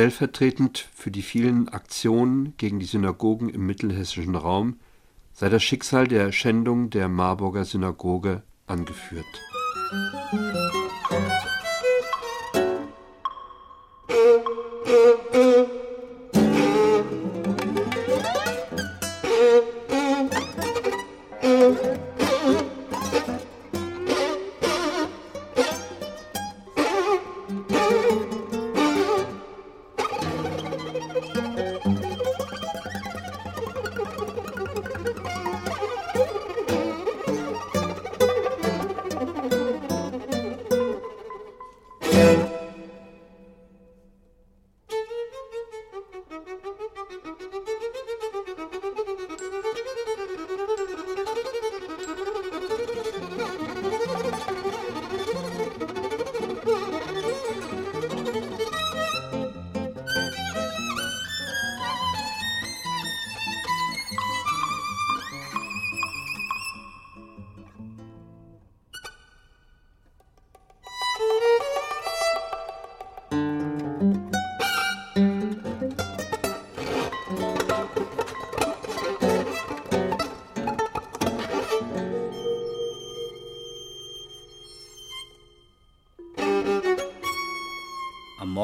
Stellvertretend 0.01 0.89
für 0.95 1.11
die 1.11 1.21
vielen 1.21 1.69
Aktionen 1.69 2.55
gegen 2.57 2.79
die 2.79 2.87
Synagogen 2.87 3.49
im 3.49 3.67
mittelhessischen 3.67 4.35
Raum 4.35 4.79
sei 5.31 5.47
das 5.47 5.61
Schicksal 5.61 6.07
der 6.07 6.31
Schändung 6.31 6.89
der 6.89 7.07
Marburger 7.07 7.65
Synagoge 7.65 8.41
angeführt. 8.65 9.23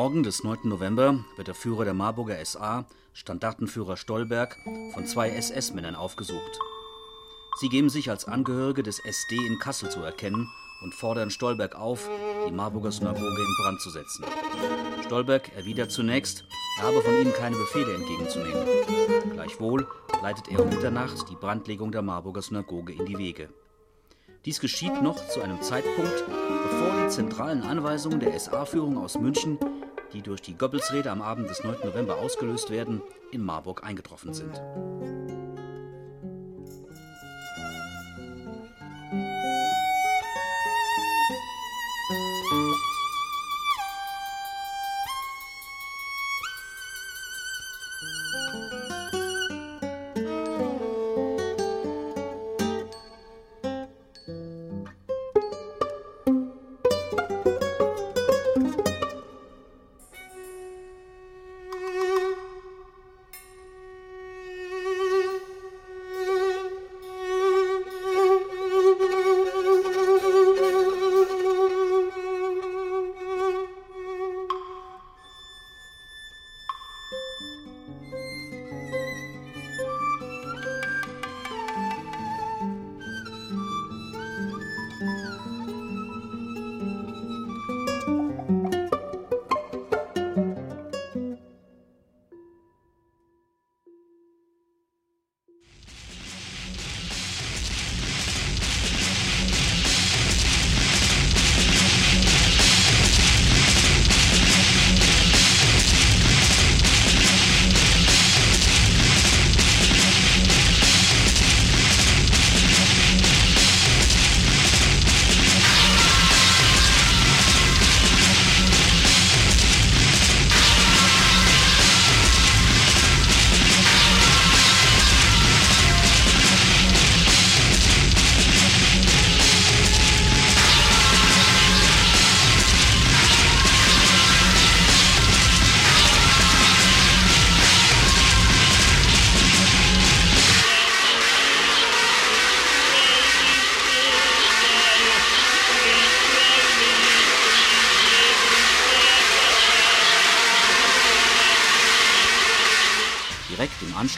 Morgen 0.08 0.24
des 0.24 0.42
9. 0.42 0.60
November 0.64 1.20
wird 1.36 1.50
der 1.50 1.54
Führer 1.54 1.84
der 1.84 1.94
Marburger 1.94 2.38
SA, 2.46 2.86
Standartenführer 3.12 3.98
Stolberg, 3.98 4.56
von 4.94 5.06
zwei 5.06 5.32
SS-Männern 5.32 5.96
aufgesucht. 5.96 6.60
Sie 7.60 7.68
geben 7.68 7.90
sich 7.90 8.10
als 8.10 8.24
Angehörige 8.24 8.84
des 8.84 9.00
SD 9.00 9.36
in 9.36 9.60
Kassel 9.60 9.90
zu 9.90 10.00
erkennen 10.00 10.50
und 10.82 10.96
fordern 10.96 11.30
Stolberg 11.30 11.76
auf, 11.76 12.10
die 12.48 12.54
Marburger 12.54 12.94
Synagoge 12.94 13.26
in 13.26 13.56
Brand 13.62 13.82
zu 13.82 13.90
setzen. 13.90 14.24
Stolberg 15.04 15.54
erwidert 15.58 15.92
zunächst, 15.92 16.46
er 16.80 16.88
habe 16.88 17.02
von 17.02 17.14
ihnen 17.14 17.34
keine 17.34 17.58
Befehle 17.58 17.94
entgegenzunehmen. 17.94 18.66
Gleichwohl 19.34 19.88
leitet 20.24 20.48
er 20.48 20.62
um 20.62 20.70
Mitternacht 20.70 21.30
die 21.30 21.36
Brandlegung 21.36 21.92
der 21.92 22.02
Marburger 22.02 22.42
Synagoge 22.42 22.94
in 22.94 23.06
die 23.08 23.18
Wege. 23.18 23.50
Dies 24.46 24.62
geschieht 24.62 25.02
noch 25.02 25.28
zu 25.28 25.42
einem 25.42 25.62
Zeitpunkt, 25.62 26.24
bevor 26.26 27.04
die 27.04 27.10
zentralen 27.10 27.64
Anweisungen 27.64 28.22
der 28.22 28.40
SA-Führung 28.40 28.98
aus 28.98 29.20
München 29.20 29.60
die 30.18 30.24
durch 30.24 30.42
die 30.42 30.58
Goebbels-Rede 30.58 31.12
am 31.12 31.22
Abend 31.22 31.48
des 31.48 31.64
9. 31.64 31.78
November 31.84 32.18
ausgelöst 32.18 32.72
werden, 32.72 33.02
in 33.32 33.44
Marburg 33.44 33.84
eingetroffen 33.84 34.34
sind. 34.34 34.60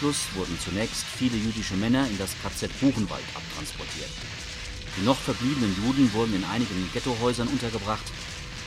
Anschluss 0.09 0.35
wurden 0.35 0.57
zunächst 0.59 1.05
viele 1.05 1.37
jüdische 1.37 1.75
Männer 1.75 2.07
in 2.07 2.17
das 2.17 2.31
KZ 2.41 2.71
Buchenwald 2.79 3.23
abtransportiert. 3.35 4.09
Die 4.97 5.05
noch 5.05 5.17
verbliebenen 5.17 5.75
Juden 5.85 6.11
wurden 6.13 6.33
in 6.33 6.43
einigen 6.45 6.89
Ghettohäusern 6.93 7.47
untergebracht. 7.47 8.05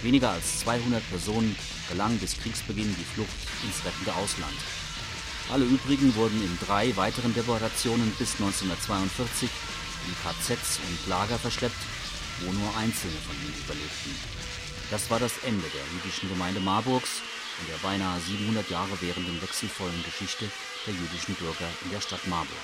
Weniger 0.03 0.30
als 0.30 0.61
200 0.61 1.03
Personen 1.11 1.57
gelang 1.90 2.16
bis 2.18 2.38
Kriegsbeginn 2.38 2.95
die 2.97 3.14
Flucht 3.14 3.34
ins 3.64 3.84
rettende 3.84 4.14
Ausland. 4.14 4.55
Alle 5.51 5.64
übrigen 5.64 6.14
wurden 6.14 6.40
in 6.40 6.59
drei 6.64 6.97
weiteren 6.97 7.34
Deportationen 7.34 8.12
bis 8.20 8.34
1942 8.38 9.51
in 10.07 10.14
KZs 10.22 10.78
und 10.78 11.09
Lager 11.09 11.38
verschleppt, 11.40 11.82
wo 12.43 12.53
nur 12.53 12.70
Einzelne 12.76 13.18
von 13.26 13.34
ihnen 13.43 13.59
überlebten. 13.64 14.14
Das 14.93 15.11
war 15.11 15.18
das 15.18 15.32
Ende 15.45 15.66
der 15.74 15.82
jüdischen 15.93 16.28
Gemeinde 16.28 16.61
Marburgs 16.61 17.20
und 17.63 17.69
der 17.69 17.89
beinahe 17.89 18.21
700 18.21 18.69
Jahre 18.71 19.01
währenden 19.01 19.41
wechselvollen 19.41 20.03
Geschichte 20.05 20.51
der 20.87 20.95
jüdischen 20.95 21.35
Bürger 21.37 21.69
in 21.85 21.91
der 21.91 22.01
Stadt 22.01 22.27
Marburg. 22.27 22.59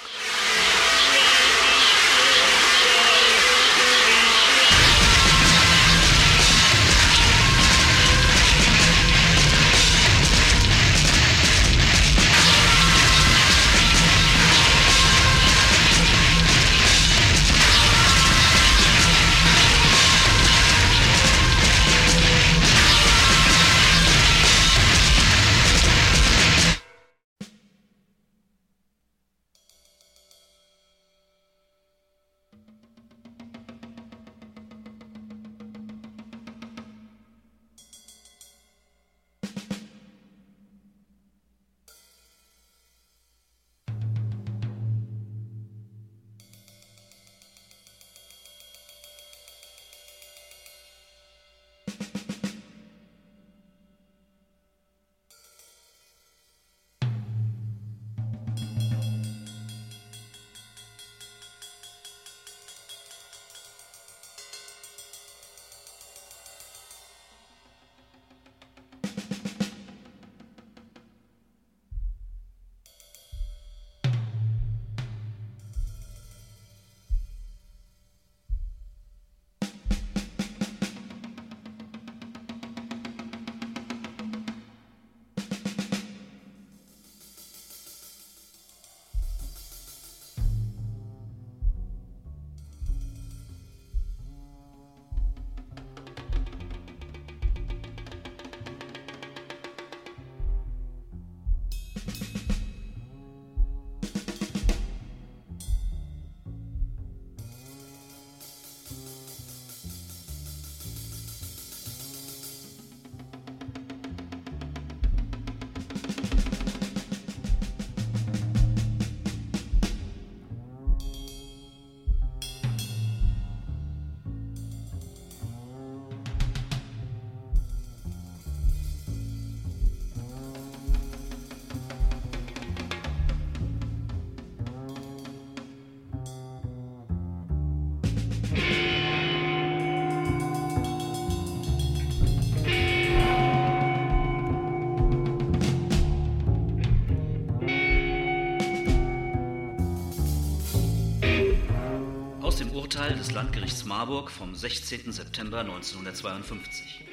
Urteil 153.09 153.25
des 153.25 153.33
Landgerichts 153.33 153.85
Marburg 153.87 154.31
vom 154.31 154.55
16. 154.55 155.13
September 155.13 155.61
1952. 155.61 157.07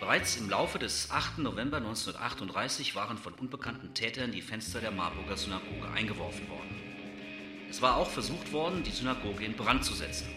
Bereits 0.00 0.38
im 0.38 0.48
Laufe 0.48 0.78
des 0.78 1.10
8. 1.10 1.36
November 1.36 1.76
1938 1.76 2.94
waren 2.94 3.18
von 3.18 3.34
unbekannten 3.34 3.92
Tätern 3.92 4.32
die 4.32 4.40
Fenster 4.40 4.80
der 4.80 4.90
Marburger 4.90 5.36
Synagoge 5.36 5.86
eingeworfen 5.94 6.48
worden. 6.48 6.74
Es 7.68 7.82
war 7.82 7.98
auch 7.98 8.08
versucht 8.08 8.52
worden, 8.54 8.82
die 8.82 8.90
Synagoge 8.90 9.44
in 9.44 9.52
Brand 9.52 9.84
zu 9.84 9.92
setzen. 9.92 10.28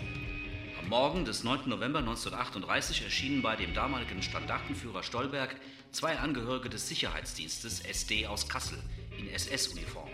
Am 0.78 0.90
Morgen 0.90 1.24
des 1.24 1.46
9. 1.46 1.70
November 1.70 2.00
1938 2.00 3.06
erschienen 3.06 3.42
bei 3.42 3.56
dem 3.56 3.74
damaligen 3.74 4.22
Standartenführer 4.22 5.04
Stolberg 5.04 5.56
zwei 5.94 6.20
Angehörige 6.20 6.68
des 6.68 6.90
Sicherheitsdienstes 6.90 7.80
SD 7.80 8.28
aus 8.28 8.50
Kassel 8.50 8.80
in 9.18 9.30
SS-Uniform, 9.30 10.10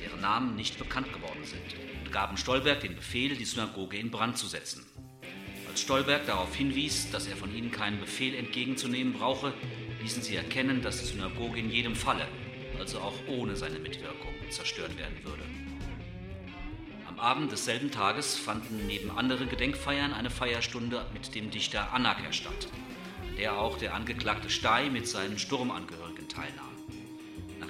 deren 0.00 0.20
Namen 0.20 0.56
nicht 0.56 0.78
bekannt 0.78 1.12
geworden 1.12 1.44
sind, 1.44 1.76
und 2.04 2.12
gaben 2.12 2.36
Stolberg 2.36 2.80
den 2.80 2.96
Befehl, 2.96 3.36
die 3.36 3.44
Synagoge 3.44 3.98
in 3.98 4.10
Brand 4.10 4.38
zu 4.38 4.46
setzen. 4.46 4.86
Als 5.68 5.82
Stolberg 5.82 6.26
darauf 6.26 6.54
hinwies, 6.54 7.10
dass 7.10 7.26
er 7.26 7.36
von 7.36 7.54
ihnen 7.54 7.70
keinen 7.70 8.00
Befehl 8.00 8.34
entgegenzunehmen 8.34 9.12
brauche, 9.12 9.52
ließen 10.00 10.22
sie 10.22 10.36
erkennen, 10.36 10.82
dass 10.82 11.00
die 11.00 11.06
Synagoge 11.06 11.58
in 11.58 11.70
jedem 11.70 11.94
Falle, 11.94 12.26
also 12.78 13.00
auch 13.00 13.14
ohne 13.26 13.56
seine 13.56 13.78
Mitwirkung, 13.78 14.32
zerstört 14.50 14.96
werden 14.96 15.22
würde. 15.24 15.42
Am 17.06 17.20
Abend 17.20 17.52
desselben 17.52 17.90
Tages 17.90 18.36
fanden 18.36 18.86
neben 18.86 19.10
anderen 19.10 19.48
Gedenkfeiern 19.48 20.12
eine 20.12 20.30
Feierstunde 20.30 21.04
mit 21.12 21.34
dem 21.34 21.50
Dichter 21.50 21.92
Anaker 21.92 22.32
statt, 22.32 22.68
an 23.28 23.36
der 23.36 23.58
auch 23.58 23.76
der 23.78 23.94
Angeklagte 23.94 24.50
Stey 24.50 24.88
mit 24.88 25.06
seinen 25.08 25.38
Sturmangehörigen 25.38 26.28
teilnahm. 26.28 26.67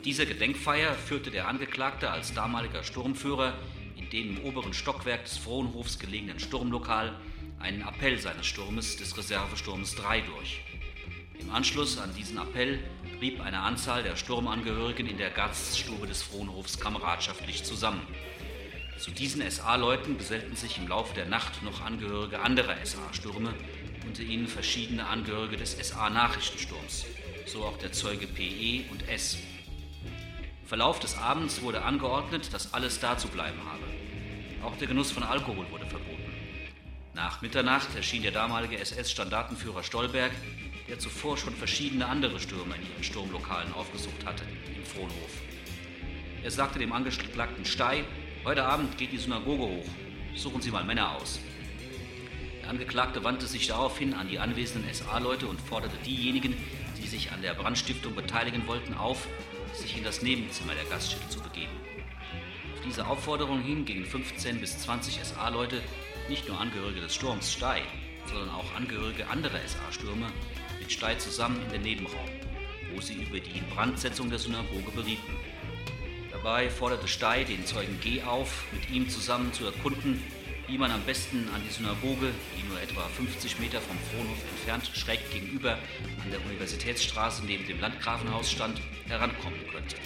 Dieser 0.09 0.25
Gedenkfeier 0.25 0.95
führte 0.95 1.31
der 1.31 1.49
Angeklagte 1.49 2.09
als 2.11 2.33
damaliger 2.33 2.83
Sturmführer 2.83 3.53
in 3.95 4.09
dem 4.09 4.39
im 4.39 4.45
oberen 4.47 4.73
Stockwerk 4.73 5.27
des 5.27 5.37
Frohnhofs 5.37 5.99
gelegenen 5.99 6.41
Sturmlokal 6.41 7.15
einen 7.61 7.83
Appell 7.83 8.19
seines 8.19 8.47
Sturmes, 8.47 8.97
des 8.97 9.19
Reservesturmes 9.19 9.97
3, 9.97 10.23
durch. 10.23 10.63
Im 11.39 11.51
Anschluss 11.51 11.99
an 11.99 12.15
diesen 12.15 12.39
Appell 12.39 12.79
blieb 13.21 13.43
eine 13.43 13.59
Anzahl 13.59 14.03
der 14.03 14.17
Sturmangehörigen 14.17 15.07
in 15.07 15.19
der 15.19 15.29
Gaststube 15.29 16.07
des 16.07 16.23
Frohnhofs 16.23 16.81
kameradschaftlich 16.81 17.65
zusammen. 17.65 18.01
Zu 18.99 19.11
diesen 19.11 19.43
SA-Leuten 19.51 20.17
gesellten 20.17 20.57
sich 20.57 20.79
im 20.79 20.89
Laufe 20.89 21.15
der 21.15 21.27
Nacht 21.27 21.63
noch 21.63 21.83
Angehörige 21.83 22.41
anderer 22.41 22.77
SA-Stürme, 22.83 23.53
unter 24.07 24.23
ihnen 24.23 24.49
verschiedene 24.49 25.07
Angehörige 25.07 25.59
des 25.59 25.73
SA-Nachrichtensturms, 25.73 27.05
so 27.45 27.63
auch 27.65 27.77
der 27.77 27.93
Zeuge 27.93 28.27
PE 28.27 28.91
und 28.91 29.07
S. 29.07 29.37
Verlauf 30.69 31.01
des 31.01 31.17
Abends 31.17 31.63
wurde 31.63 31.83
angeordnet, 31.83 32.53
dass 32.53 32.75
alles 32.75 33.01
dazu 33.01 33.29
bleiben 33.29 33.59
habe. 33.65 33.85
Auch 34.63 34.77
der 34.77 34.87
Genuss 34.87 35.11
von 35.11 35.23
Alkohol 35.23 35.65
wurde 35.71 35.87
verboten. 35.87 36.31
Nach 37.15 37.41
Mitternacht 37.41 37.97
erschien 37.97 38.21
der 38.21 38.33
damalige 38.33 38.79
SS-Standartenführer 38.79 39.83
Stolberg, 39.83 40.31
der 40.87 40.99
zuvor 40.99 41.39
schon 41.39 41.55
verschiedene 41.55 42.05
andere 42.05 42.39
Stürmer 42.39 42.77
in 42.77 42.83
ihren 42.83 43.03
Sturmlokalen 43.03 43.73
aufgesucht 43.73 44.27
hatte, 44.27 44.45
im 44.77 44.85
Frohnhof. 44.85 45.41
Er 46.43 46.51
sagte 46.51 46.79
dem 46.79 46.93
Angeklagten 46.93 47.65
Stey, 47.65 48.05
Heute 48.45 48.65
Abend 48.65 48.99
geht 48.99 49.13
die 49.13 49.19
Synagoge 49.19 49.63
hoch. 49.63 49.89
Suchen 50.35 50.61
Sie 50.61 50.71
mal 50.71 50.85
Männer 50.85 51.17
aus. 51.17 51.41
Der 52.61 52.69
Angeklagte 52.69 53.25
wandte 53.25 53.47
sich 53.47 53.69
daraufhin 53.69 54.13
an 54.13 54.29
die 54.29 54.39
anwesenden 54.39 54.93
SA-Leute 54.93 55.47
und 55.47 55.63
forderte 55.63 55.97
diejenigen, 56.05 56.55
die 57.03 57.09
sich 57.09 57.33
an 57.33 57.41
der 57.41 57.55
Brandstiftung 57.55 58.15
beteiligen 58.15 58.67
wollten, 58.67 58.93
auf, 58.93 59.27
sich 59.79 59.97
in 59.97 60.05
das 60.05 60.23
Nebenzimmer 60.23 60.75
der 60.75 60.85
Gaststätte 60.85 61.29
zu 61.29 61.41
begeben. 61.41 61.73
Auf 62.75 62.85
diese 62.85 63.07
Aufforderung 63.07 63.63
hin 63.63 63.85
gingen 63.85 64.05
15 64.05 64.61
bis 64.61 64.79
20 64.81 65.21
SA-Leute, 65.25 65.81
nicht 66.29 66.49
nur 66.49 66.61
Angehörige 66.61 67.01
des 67.01 67.15
Sturms 67.15 67.53
Stey, 67.53 67.83
sondern 68.27 68.51
auch 68.51 68.75
Angehörige 68.75 69.27
anderer 69.29 69.59
SA-Stürme, 69.67 70.27
mit 70.79 70.93
Stey 70.93 71.17
zusammen 71.19 71.61
in 71.67 71.73
den 71.73 71.83
Nebenraum, 71.83 72.29
wo 72.95 73.01
sie 73.01 73.15
über 73.15 73.41
die 73.41 73.59
Inbrandsetzung 73.59 74.31
der 74.31 74.39
Synagoge 74.39 74.91
berieten. 74.95 75.37
Dabei 76.31 76.71
forderte 76.71 77.09
Stey 77.09 77.45
den 77.45 77.65
Zeugen 77.67 77.99
G 78.01 78.23
auf, 78.23 78.65
mit 78.73 78.91
ihm 78.91 79.09
zusammen 79.09 79.53
zu 79.53 79.65
erkunden, 79.65 80.23
wie 80.69 80.77
man 80.77 80.91
am 80.91 81.01
besten 81.03 81.49
an 81.55 81.63
die 81.67 81.73
Synagoge, 81.73 82.31
die 82.57 82.69
nur 82.69 82.81
etwa 82.81 83.01
50 83.09 83.59
Meter 83.59 83.81
vom 83.81 83.97
Fronhof 84.11 84.39
entfernt 84.51 84.91
schräg 84.95 85.19
gegenüber 85.31 85.79
an 86.23 86.31
der 86.31 86.45
Universitätsstraße 86.45 87.45
neben 87.47 87.67
dem 87.67 87.81
Landgrafenhaus 87.81 88.51
stand, 88.51 88.81
herankommen 89.07 89.61
könnte. 89.73 89.97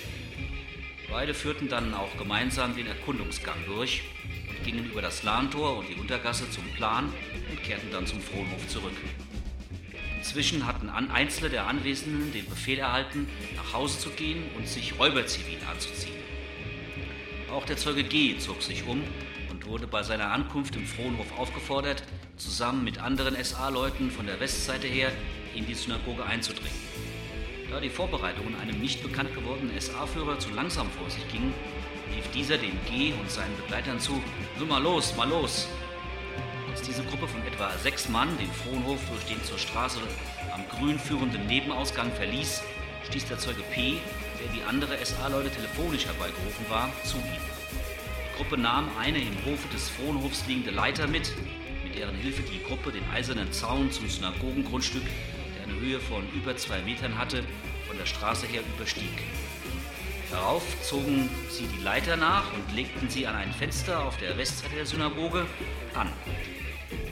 Beide 1.11 1.35
führten 1.35 1.69
dann 1.69 1.93
auch 1.95 2.17
gemeinsam 2.17 2.77
den 2.77 2.87
Erkundungsgang 2.87 3.59
durch 3.67 4.03
und 4.49 4.65
gingen 4.65 4.89
über 4.89 5.03
das 5.03 5.25
Lahntor 5.25 5.79
und 5.79 5.89
die 5.89 5.97
Untergasse 5.97 6.49
zum 6.51 6.65
Plan 6.77 7.13
und 7.51 7.63
kehrten 7.65 7.91
dann 7.91 8.07
zum 8.07 8.21
Fronhof 8.21 8.67
zurück. 8.69 8.97
Inzwischen 10.19 10.65
hatten 10.65 10.89
Einzelne 10.89 11.51
der 11.51 11.67
Anwesenden 11.67 12.33
den 12.33 12.49
Befehl 12.49 12.79
erhalten, 12.79 13.27
nach 13.57 13.73
Hause 13.73 13.99
zu 13.99 14.11
gehen 14.11 14.45
und 14.57 14.69
sich 14.69 14.97
Räuberzivil 14.97 15.59
anzuziehen. 15.69 16.15
Auch 17.51 17.67
der 17.67 17.77
Zeuge 17.77 18.05
G 18.05 18.39
zog 18.39 18.63
sich 18.63 18.87
um 18.87 19.03
wurde 19.73 19.87
bei 19.87 20.03
seiner 20.03 20.31
Ankunft 20.31 20.77
im 20.77 20.87
Frohnhof 20.87 21.39
aufgefordert, 21.39 22.03
zusammen 22.37 22.85
mit 22.85 22.99
anderen 22.99 23.43
SA-Leuten 23.43 24.11
von 24.11 24.27
der 24.27 24.39
Westseite 24.39 24.87
her 24.87 25.11
in 25.55 25.67
die 25.67 25.73
Synagoge 25.73 26.27
einzudringen. 26.27 26.77
Da 27.71 27.81
die 27.81 27.89
Vorbereitungen 27.89 28.55
einem 28.61 28.79
nicht 28.79 29.03
bekannt 29.03 29.35
gewordenen 29.35 29.81
SA-Führer 29.81 30.39
zu 30.39 30.51
langsam 30.51 30.91
vor 30.91 31.09
sich 31.09 31.27
gingen, 31.33 31.55
rief 32.15 32.31
dieser 32.33 32.59
dem 32.59 32.79
G 32.85 33.15
und 33.19 33.31
seinen 33.31 33.57
Begleitern 33.57 33.99
zu: 33.99 34.23
Nun 34.59 34.69
mal 34.69 34.83
los, 34.83 35.17
mal 35.17 35.27
los! 35.27 35.67
Als 36.71 36.83
diese 36.83 37.03
Gruppe 37.05 37.27
von 37.27 37.43
etwa 37.47 37.71
sechs 37.79 38.11
Mann 38.11 38.29
den 38.37 38.53
Frohnhof 38.53 39.01
durch 39.09 39.25
den 39.25 39.43
zur 39.43 39.59
Straße 39.59 40.01
am 40.53 40.69
Grün 40.69 40.99
führenden 40.99 41.47
Nebenausgang 41.47 42.13
verließ, 42.13 42.63
stieß 43.09 43.25
der 43.25 43.39
Zeuge 43.39 43.63
P 43.73 43.97
der 44.39 44.53
wie 44.55 44.63
andere 44.65 45.03
SA-Leute 45.03 45.51
telefonisch 45.51 46.05
herbeigerufen 46.05 46.69
war, 46.69 46.91
zu 47.05 47.17
ihm. 47.17 47.62
Die 48.43 48.49
Gruppe 48.49 48.61
nahm 48.61 48.91
eine 48.99 49.19
im 49.19 49.37
Hofe 49.45 49.69
des 49.73 49.89
Frohnhofs 49.89 50.49
liegende 50.49 50.73
Leiter 50.73 51.07
mit, 51.07 51.33
mit 51.85 51.95
deren 51.97 52.17
Hilfe 52.17 52.43
die 52.43 52.61
Gruppe 52.61 52.91
den 52.91 53.09
eisernen 53.15 53.53
Zaun 53.53 53.93
zum 53.93 54.09
Synagogengrundstück, 54.09 55.05
der 55.55 55.63
eine 55.63 55.81
Höhe 55.81 56.01
von 56.01 56.25
über 56.35 56.57
zwei 56.57 56.83
Metern 56.83 57.17
hatte, 57.17 57.45
von 57.87 57.97
der 57.97 58.05
Straße 58.05 58.49
her 58.49 58.63
überstieg. 58.75 59.13
Darauf 60.33 60.65
zogen 60.83 61.31
sie 61.51 61.69
die 61.69 61.85
Leiter 61.85 62.17
nach 62.17 62.53
und 62.53 62.75
legten 62.75 63.09
sie 63.09 63.29
an 63.29 63.37
ein 63.37 63.53
Fenster 63.53 64.05
auf 64.05 64.17
der 64.17 64.37
Westseite 64.37 64.75
der 64.75 64.87
Synagoge 64.87 65.47
an. 65.95 66.13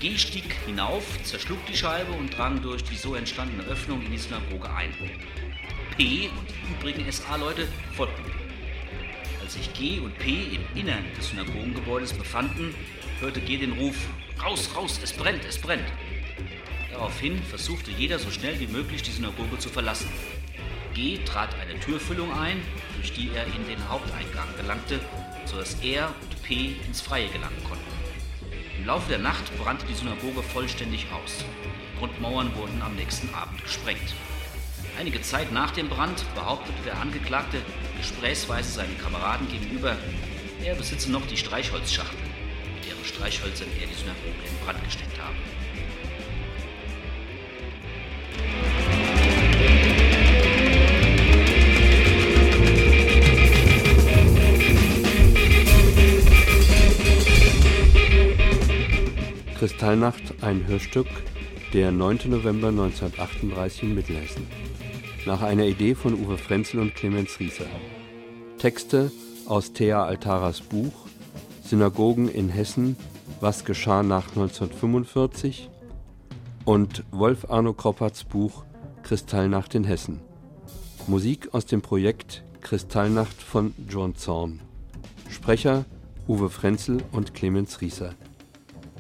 G 0.00 0.18
stieg 0.18 0.52
hinauf, 0.66 1.04
zerschlug 1.22 1.64
die 1.66 1.76
Scheibe 1.76 2.10
und 2.10 2.36
drang 2.36 2.60
durch 2.60 2.82
die 2.82 2.96
so 2.96 3.14
entstandene 3.14 3.62
Öffnung 3.68 4.02
in 4.02 4.10
die 4.10 4.18
Synagoge 4.18 4.68
ein. 4.68 4.92
P 5.96 6.28
und 6.28 6.48
die 6.50 6.72
übrigen 6.72 7.12
SA-Leute 7.12 7.68
folgten. 7.96 8.39
Als 9.50 9.56
sich 9.56 9.74
G 9.74 9.98
und 9.98 10.16
P 10.16 10.44
im 10.54 10.80
Innern 10.80 11.04
des 11.18 11.30
Synagogengebäudes 11.30 12.12
befanden, 12.12 12.72
hörte 13.18 13.40
G 13.40 13.56
den 13.56 13.72
Ruf: 13.72 13.96
Raus, 14.40 14.70
raus, 14.76 15.00
es 15.02 15.12
brennt, 15.12 15.44
es 15.44 15.58
brennt. 15.58 15.88
Daraufhin 16.92 17.42
versuchte 17.42 17.90
jeder 17.90 18.20
so 18.20 18.30
schnell 18.30 18.60
wie 18.60 18.68
möglich 18.68 19.02
die 19.02 19.10
Synagoge 19.10 19.58
zu 19.58 19.68
verlassen. 19.68 20.08
G 20.94 21.18
trat 21.24 21.48
eine 21.58 21.80
Türfüllung 21.80 22.32
ein, 22.32 22.62
durch 22.94 23.12
die 23.12 23.30
er 23.34 23.44
in 23.46 23.66
den 23.66 23.88
Haupteingang 23.88 24.46
gelangte, 24.56 25.00
sodass 25.46 25.74
er 25.82 26.14
und 26.20 26.42
P 26.44 26.76
ins 26.86 27.00
Freie 27.00 27.26
gelangen 27.26 27.64
konnten. 27.64 27.90
Im 28.78 28.86
Laufe 28.86 29.08
der 29.08 29.18
Nacht 29.18 29.50
brannte 29.58 29.84
die 29.84 29.94
Synagoge 29.94 30.44
vollständig 30.44 31.06
aus. 31.10 31.44
Die 31.92 31.98
Grundmauern 31.98 32.54
wurden 32.54 32.80
am 32.82 32.94
nächsten 32.94 33.34
Abend 33.34 33.60
gesprengt. 33.64 34.14
Einige 35.00 35.22
Zeit 35.22 35.50
nach 35.50 35.70
dem 35.70 35.88
Brand 35.88 36.26
behauptete 36.34 36.76
der 36.84 37.00
Angeklagte 37.00 37.56
gesprächsweise 37.96 38.70
seinen 38.70 38.98
Kameraden 38.98 39.48
gegenüber, 39.48 39.96
er 40.62 40.74
besitze 40.74 41.10
noch 41.10 41.26
die 41.26 41.38
Streichholzschachtel, 41.38 42.18
mit 42.74 42.84
deren 42.86 43.02
Streichhölzern 43.02 43.68
er 43.80 43.86
die 43.86 43.94
Synagoge 43.94 44.34
in 44.46 44.62
Brand 44.62 44.84
gesteckt 44.84 45.18
habe. 45.18 45.34
Kristallnacht, 59.58 60.34
ein 60.42 60.66
Hörstück, 60.66 61.08
der 61.72 61.90
9. 61.90 62.18
November 62.26 62.68
1938 62.68 63.84
in 63.84 63.94
Mittelhessen 63.94 64.69
nach 65.26 65.42
einer 65.42 65.64
Idee 65.64 65.94
von 65.94 66.14
Uwe 66.14 66.38
Frenzel 66.38 66.80
und 66.80 66.94
Clemens 66.94 67.40
Rieser. 67.40 67.66
Texte 68.58 69.10
aus 69.46 69.72
Thea 69.72 70.04
Altaras 70.04 70.60
Buch 70.60 70.92
Synagogen 71.64 72.28
in 72.28 72.48
Hessen, 72.48 72.96
was 73.40 73.64
geschah 73.64 74.02
nach 74.02 74.28
1945 74.28 75.70
und 76.64 77.04
Wolf 77.10 77.50
Arno 77.50 77.72
Kropperts 77.74 78.24
Buch 78.24 78.64
Kristallnacht 79.02 79.74
in 79.74 79.84
Hessen. 79.84 80.20
Musik 81.06 81.54
aus 81.54 81.66
dem 81.66 81.82
Projekt 81.82 82.42
Kristallnacht 82.60 83.40
von 83.40 83.74
John 83.88 84.16
Zorn. 84.16 84.60
Sprecher 85.28 85.84
Uwe 86.28 86.50
Frenzel 86.50 87.02
und 87.12 87.34
Clemens 87.34 87.80
Rieser. 87.80 88.14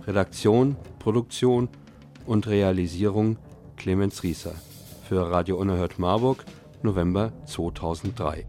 Redaktion, 0.06 0.76
Produktion 0.98 1.68
und 2.26 2.46
Realisierung 2.46 3.36
Clemens 3.76 4.22
Rieser. 4.22 4.54
Für 5.10 5.28
Radio 5.28 5.56
Unerhört 5.56 5.98
Marburg, 5.98 6.44
November 6.84 7.32
2003 7.44 8.46